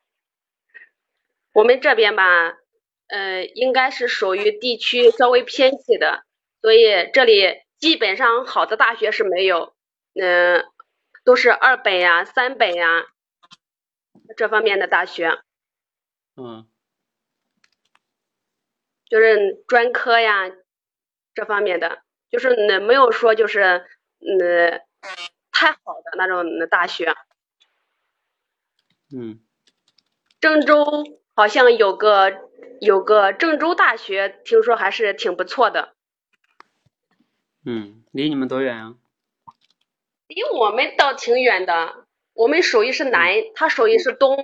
[1.53, 2.57] 我们这边吧，
[3.07, 6.25] 呃，应该是属于地区稍微偏僻的，
[6.61, 9.77] 所以这里基本上好的大学是没有，
[10.15, 10.65] 嗯，
[11.25, 13.07] 都是二本呀、三本呀
[14.37, 15.39] 这方面的大学。
[16.37, 16.67] 嗯。
[19.09, 20.51] 就是专科呀，
[21.35, 23.87] 这方面的，就是那没有说就是
[24.19, 24.83] 嗯
[25.53, 27.15] 太好的那种大学。
[29.15, 29.41] 嗯，
[30.41, 30.85] 郑州
[31.37, 35.95] 好像有个有个郑州大学，听说还是挺不错的。
[37.65, 38.97] 嗯，离你们多远啊？
[40.27, 42.06] 离我们倒挺远的，
[42.37, 44.37] 我们属于是南，他属于是东，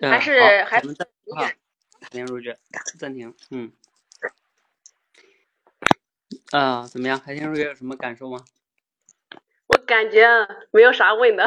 [0.00, 0.80] 还是还。
[0.80, 2.54] 暂停入局，
[2.98, 3.34] 暂停。
[3.50, 3.72] 嗯。
[6.50, 7.18] 啊，怎么样？
[7.18, 8.44] 海天入局有什么感受吗？
[9.66, 10.26] 我感觉
[10.70, 11.44] 没有啥问的。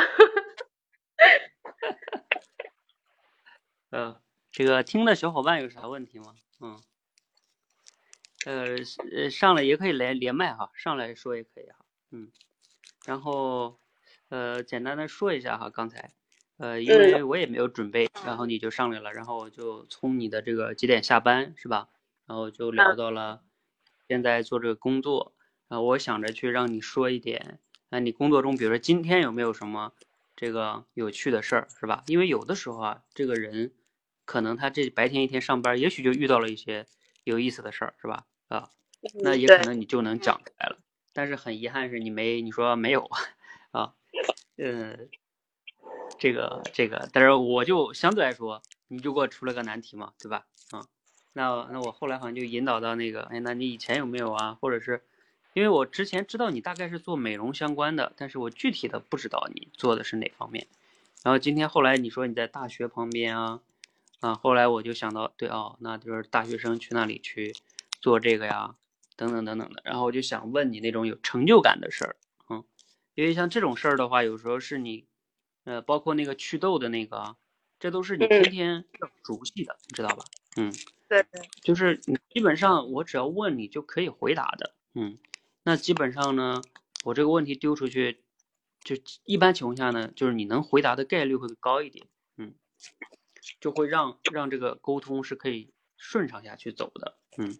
[3.91, 4.19] 嗯，
[4.51, 6.35] 这个听的小伙伴有啥问题吗？
[6.59, 6.81] 嗯，
[8.45, 8.75] 呃
[9.15, 11.85] 呃，上来也可以来连麦哈，上来说也可以哈。
[12.09, 12.31] 嗯，
[13.05, 13.79] 然后
[14.29, 16.11] 呃，简单的说一下哈，刚才
[16.57, 21.89] 呃，因为我也没有准备，然后你就上来了，然后我就从你的这个几点下班是吧？
[22.25, 23.41] 然后就聊到了
[24.07, 25.33] 现在做这个工作，
[25.67, 27.59] 啊，我想着去让你说一点，
[27.89, 29.93] 啊，你工作中比如说今天有没有什么？
[30.35, 32.03] 这个有趣的事儿是吧？
[32.05, 33.73] 因为有的时候啊，这个人
[34.23, 36.85] 可能他这白天一天上班，也许就遇到了一些
[37.23, 38.25] 有意思的事儿，是吧？
[38.47, 38.69] 啊，
[39.23, 40.77] 那也可能你就能讲出来了。
[41.11, 43.19] 但是很遗憾是你没，你说没有啊？
[44.57, 45.09] 嗯，
[46.19, 50.45] 这个这个，但是我就相对来说，你就给我出了个难题嘛，对吧？
[50.71, 50.85] 啊，
[51.33, 54.57] 那那我后来好像就引导到那个，哎，那你以前有没有啊？
[54.59, 55.01] 或者是？
[55.53, 60.67] 因为我之前知道你大概是做美容相关的，但是我具体的不知道你做的是哪方面。
[61.23, 63.59] 然后今天后来你说你在大学旁边啊，
[64.19, 67.55] 啊，后来我就想到，对哦，那就是大学生去那里去
[67.99, 68.75] 做这个呀，
[69.15, 69.81] 等等等等的。
[69.83, 72.15] 然后我就想问你那种有成就感的事儿，
[73.17, 75.07] 因为像这种事儿的话，有时候是你，
[75.63, 77.35] 呃，包括那个祛痘的那个，
[77.79, 80.23] 这都是你天天要熟悉的，你知道吧？
[80.55, 80.71] 嗯，
[81.09, 81.25] 对，
[81.63, 85.17] 就是你基本上我只要问你就可以回答的，嗯。
[85.63, 86.61] 那基本上呢，
[87.05, 88.21] 我这个问题丢出去，
[88.83, 88.95] 就
[89.25, 92.05] 一般情况下呢，就是你能回答的概率会高一点，
[92.37, 92.53] 嗯，
[93.59, 97.57] 就会让让这个沟通是可以顺畅下去走的，嗯。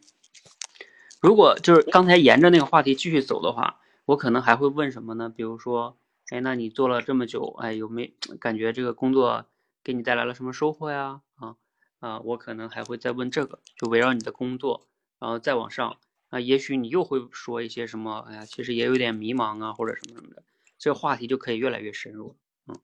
[1.19, 5.27] 如果就是刚才沿着那个话题继续走的话，我可能还会问什么呢？
[5.27, 5.97] 比如说，
[6.29, 9.45] 哎，那你做了这么久，哎，有没感觉这个工作
[9.83, 11.21] 给你带来了什么收获呀？
[11.35, 11.57] 啊
[11.99, 14.87] 啊，我可能还会再问这个，就围绕你的工作，
[15.19, 15.97] 然后再往上。
[16.29, 18.25] 啊，也许你又会说一些什么？
[18.29, 20.43] 哎呀，其实也有点迷茫啊，或者什么什么的，
[20.77, 22.37] 这个话题就可以越来越深入。
[22.67, 22.79] 嗯，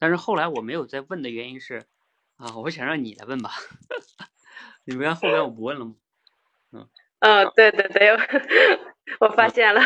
[0.00, 1.84] 但是后来我没有再问的原因是，
[2.36, 3.52] 啊，我想让你来问吧。
[4.84, 5.94] 你们看后面我不问了吗？
[6.72, 6.88] 嗯，
[7.20, 8.16] 嗯，对对对，
[9.20, 9.80] 我发现了。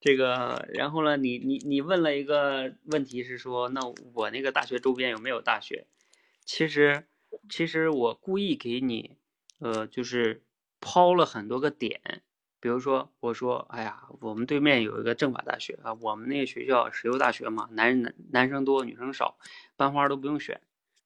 [0.00, 3.80] 这个，然后呢，你你你问了一个问题是说，那
[4.14, 5.86] 我那个大学周边有没有大学？
[6.44, 7.06] 其实，
[7.48, 9.16] 其实我故意给你，
[9.58, 10.42] 呃，就是。
[10.80, 12.22] 抛了很多个点，
[12.60, 19.38] 比如说我说，哎呀，我们对面有一个政法大学啊，我们那个学校石油大学嘛，男男男生多，女生少，
[19.76, 20.60] 班花都不用选，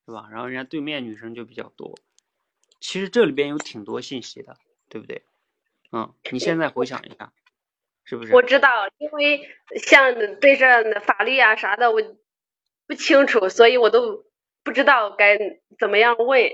[0.04, 0.28] 是吧？
[0.30, 1.98] 然后人家对面女生就比较多，
[2.80, 4.58] 其实这里边有挺多信息的，
[4.90, 5.22] 对不对？
[5.90, 7.32] 嗯，你现在回想一下，
[8.04, 8.34] 是不是？
[8.34, 9.48] 我知道，因为
[9.84, 12.02] 像对这法律啊啥的，我
[12.86, 14.24] 不清楚，所以我都
[14.62, 15.38] 不知道该
[15.78, 16.50] 怎么样问。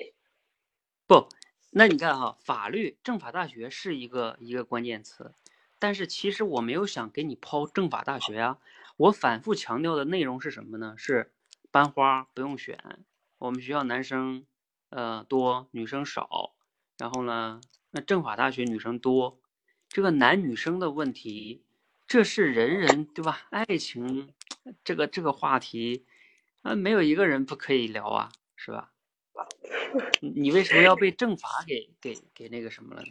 [1.06, 1.28] 不。
[1.70, 5.34] 那你看哈，法律政法大学是一个一个关键词，
[5.78, 8.58] 但是其实我没有想给你抛政法大学呀。
[8.96, 10.94] 我反复强调的内容是什么呢？
[10.96, 11.30] 是
[11.70, 13.04] 班花不用选，
[13.36, 14.46] 我们学校男生
[14.88, 16.54] 呃多，女生少。
[16.96, 17.60] 然后呢，
[17.90, 19.38] 那政法大学女生多，
[19.89, 21.62] 这个男女生的问题，
[22.06, 23.47] 这是人人对吧？
[23.51, 24.32] 爱情
[24.85, 26.05] 这个这个话题
[26.62, 28.93] 啊，没有一个人不可以聊啊，是吧？
[30.20, 33.09] 你为什么要被政法给给给那个什么了呢？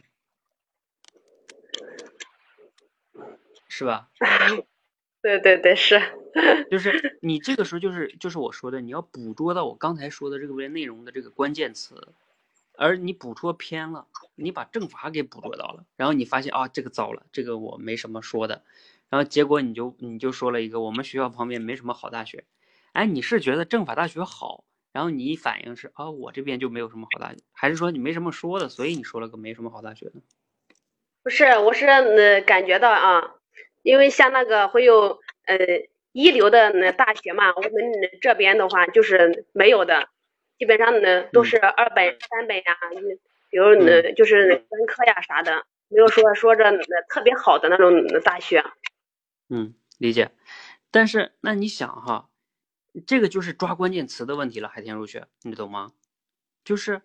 [3.67, 4.09] 是吧？
[5.21, 5.99] 对对对，是。
[6.69, 11.95] 就是 你这个时候就是就是我说的，你要捕捉到我刚才说的这个内容的这个关键词，
[12.77, 18.63] 而你捕捉偏了，你把政法给捕捉到了，然后你发现啊，这个糟了，这个我没什么说的，
[19.09, 22.45] 然后结果你就你就说了一个我们学校旁边没什么好大学，
[22.93, 24.63] 哎，你是觉得政法大学好，
[24.93, 30.21] 然后你一反应是啊，我这边就没有什么好大学，还是说你没什么说的，所以你说了个没什么好大学呢？
[31.23, 33.35] 不是，我是呃感觉到啊，
[33.83, 35.57] 因为像那个会有呃
[36.13, 37.71] 一流的那大学嘛，我们
[38.21, 40.07] 这边的话就是没有的，
[40.57, 42.77] 基本上呢都是二本、三本呀，
[43.49, 46.77] 比如呢就是专科呀啥的，没有说说着
[47.09, 48.63] 特别好的那种大学。
[49.49, 50.31] 嗯，理解。
[50.89, 52.29] 但是那你想哈，
[53.05, 55.93] 这个就是抓关键词的问题了，海天入学，你懂吗？
[56.63, 57.01] 就是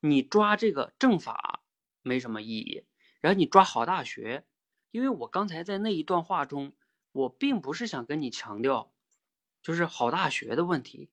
[0.00, 1.62] 你抓这个政法
[2.02, 2.84] 没什么意义，
[3.20, 4.44] 然后你抓好大学，
[4.90, 6.74] 因为我刚才在那一段话中，
[7.12, 8.92] 我并不是想跟你强调，
[9.62, 11.08] 就是好大学的问题。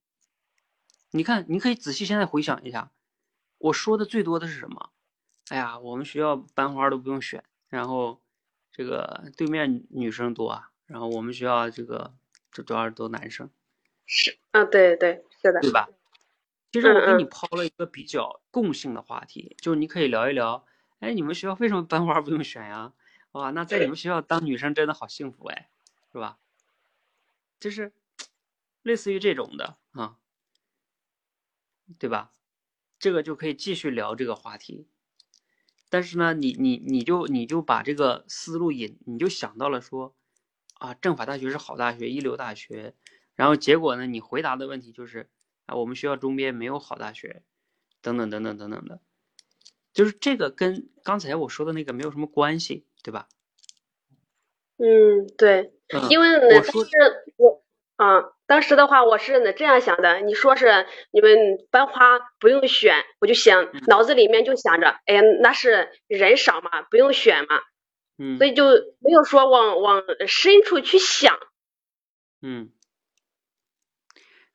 [1.10, 2.90] 你看，你可以仔细现在回想一下，
[3.58, 4.90] 我说的最多的是什么？
[5.48, 8.20] 哎呀，我们学校班花都不用选，然后。
[8.70, 12.14] 这个对面女生多啊，然后我们学校这个
[12.52, 13.50] 这主要是都男生，
[14.06, 15.88] 是啊，对对是的，对吧？
[16.70, 20.64] 其实我给你抛了一个比较共性的话题，就是你可以聊一聊，
[21.00, 22.92] 哎，你们学校为什么班花不用选呀？
[23.32, 25.68] 哇，那在你们学校当女生真的好幸福哎，
[26.12, 26.38] 是吧？
[27.58, 27.92] 就是
[28.82, 30.18] 类似于这种的啊，
[31.98, 32.32] 对吧？
[32.98, 34.88] 这个就可以继续聊这个话题。
[35.88, 40.16] 但是呢，你你你就你就把这个思路引，你就想到了说，
[40.74, 42.94] 啊，政法大学是好大学，一流大学。
[43.34, 45.30] 然后结果呢，你回答的问题就是，
[45.66, 47.44] 啊，我们学校周边没有好大学，
[48.02, 49.00] 等等等等等等的，
[49.92, 53.28] 就是这个跟刚才我说的那个没有什么关系，对吧？
[54.76, 55.72] 嗯，对，
[56.10, 56.70] 因为但是
[57.36, 57.57] 我。
[57.98, 61.36] 啊，当时的话我是这样想的，你说是你们
[61.72, 67.60] 班花不用选，我就想脑子里面就想着，哎呀，那是人少嘛，不用选嘛，
[68.16, 68.66] 嗯，所以就
[69.00, 71.40] 没有说往往深处去想。
[72.40, 72.70] 嗯，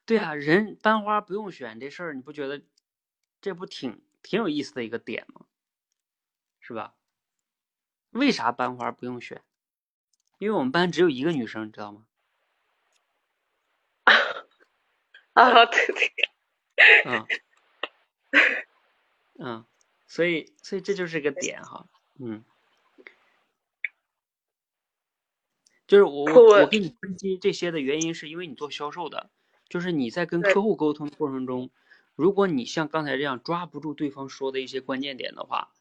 [0.06, 2.62] 对啊，人班花不用选这事儿，你不觉得
[3.42, 5.46] 这不挺挺有意思的一个点吗？
[6.62, 6.94] 是吧？
[8.12, 9.44] 为啥班花不用选？
[10.38, 12.06] 因为我们班只有一个女生，你知道吗？
[15.36, 16.14] 啊，对对，
[17.06, 17.26] 嗯，
[19.40, 19.66] 嗯，
[20.08, 21.88] 所以所以这就是个点哈，
[22.20, 22.44] 嗯，
[25.88, 29.32] 就是我我我给你分析这些的原因，是因为你做销售的，
[29.70, 31.72] 就是你在跟客户沟通的过程中，
[32.16, 35.74] 如果你像刚才这样抓不住对方说的一些关键点的话，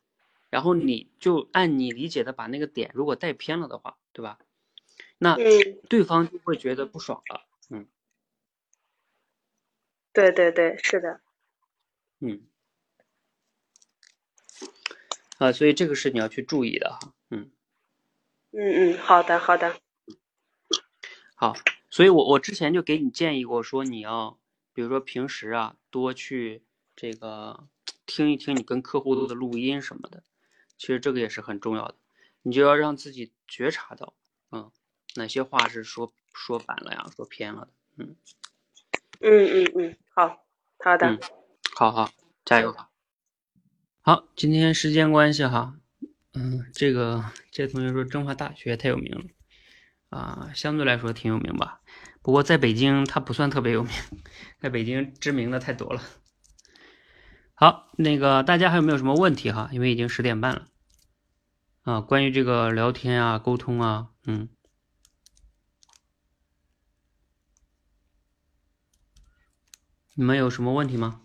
[0.48, 4.38] 然后你就按你理解的把那个点如果带偏了的话，对吧？
[5.18, 5.36] 那
[5.88, 7.42] 对方就会觉得不爽了。
[10.12, 11.20] 对对对，是的，
[12.20, 12.42] 嗯，
[15.38, 17.50] 啊，所以这个是你要去注意的哈，嗯，
[18.50, 19.80] 嗯嗯，好的好的，
[21.34, 21.54] 好，
[21.88, 24.38] 所以我我之前就给你建议过，说你要，
[24.74, 26.62] 比如说平时啊，多去
[26.94, 27.66] 这个
[28.04, 30.22] 听一听你跟客户的录音什么的，
[30.76, 31.96] 其实这个也是很重要的，
[32.42, 34.12] 你就要让自己觉察到，
[34.50, 34.70] 嗯，
[35.14, 38.14] 哪些话是说说反了呀，说偏了的，嗯。
[39.24, 40.44] 嗯嗯嗯，好
[40.82, 41.20] 好的，
[41.76, 42.10] 好好
[42.44, 42.74] 加油
[44.00, 45.76] 好，今天时间关系哈，
[46.34, 49.24] 嗯，这个这同学说中华大学太有名了
[50.08, 51.80] 啊，相对来说挺有名吧，
[52.20, 53.92] 不过在北京它不算特别有名，
[54.58, 56.02] 在北京知名的太多了。
[57.54, 59.68] 好，那个大家还有没有什么问题哈？
[59.70, 60.66] 因为已经十点半了
[61.84, 64.48] 啊，关于这个聊天啊、沟通啊，嗯。
[70.14, 71.22] 你们有什么问题吗？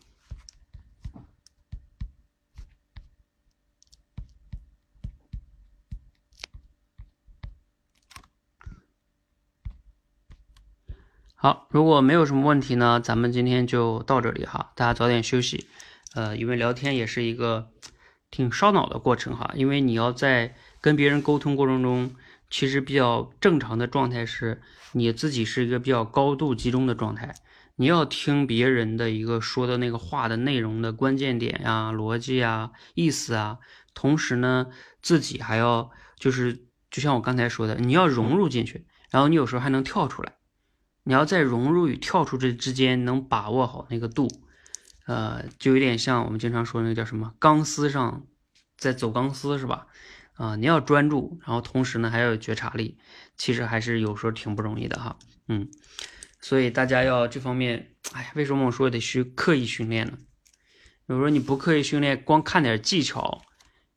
[11.36, 15.68] 好，如果没有什么问题呢，咱们今天就到这里哈，大家早点休息。
[16.16, 17.70] 呃，因为聊天也是一个
[18.32, 22.16] 挺烧脑的过程哈，因为你要在跟别人沟通过程中，
[22.50, 24.62] 其实比较正常的状态是
[24.94, 27.36] 你自己是一个比较高度集中的状态。
[27.80, 33.60] 你要听别人的一个说的那个话的内容的关键点呀、逻辑啊、意思啊，
[33.94, 34.68] 同时呢，
[35.02, 40.38] 自己还要就是就像我刚才说的，你要融入进去，然后你有时候还能跳出来，
[41.04, 44.28] 你要在融入与跳出这之间能把握好那个度，
[45.06, 48.26] 呃，就有点像我们经常说那个叫什么钢丝上
[48.76, 49.86] 在走钢丝是吧？
[50.34, 52.98] 啊，你要专注，然后同时呢还要有觉察力，
[53.38, 55.70] 其实还是有时候挺不容易的哈，嗯。
[56.40, 60.14] 所以大家要这方面，哎呀，为什么我说得去刻意训练呢？
[61.08, 63.42] 比如说你不刻意训练，光看点技巧，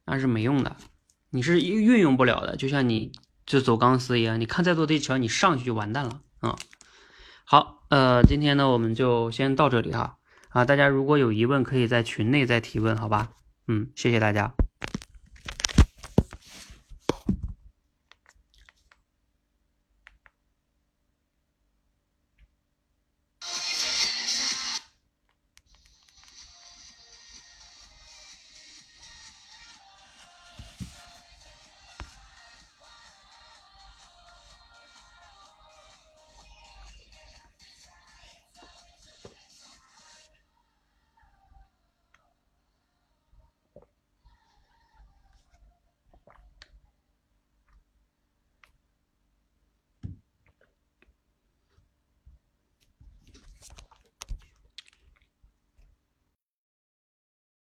[0.07, 0.77] 那是没用的，
[1.31, 2.57] 你是运用不了的。
[2.57, 3.13] 就像你
[3.45, 6.57] 就走钢丝一样，你看再多的技巧，你上去就完蛋了啊。
[7.45, 10.19] 好，呃，今天呢我们就先到这里哈
[10.51, 13.31] 啊，大家如果有疑问，可以在群内再提问，好吧？
[13.67, 14.53] 嗯，谢谢大家。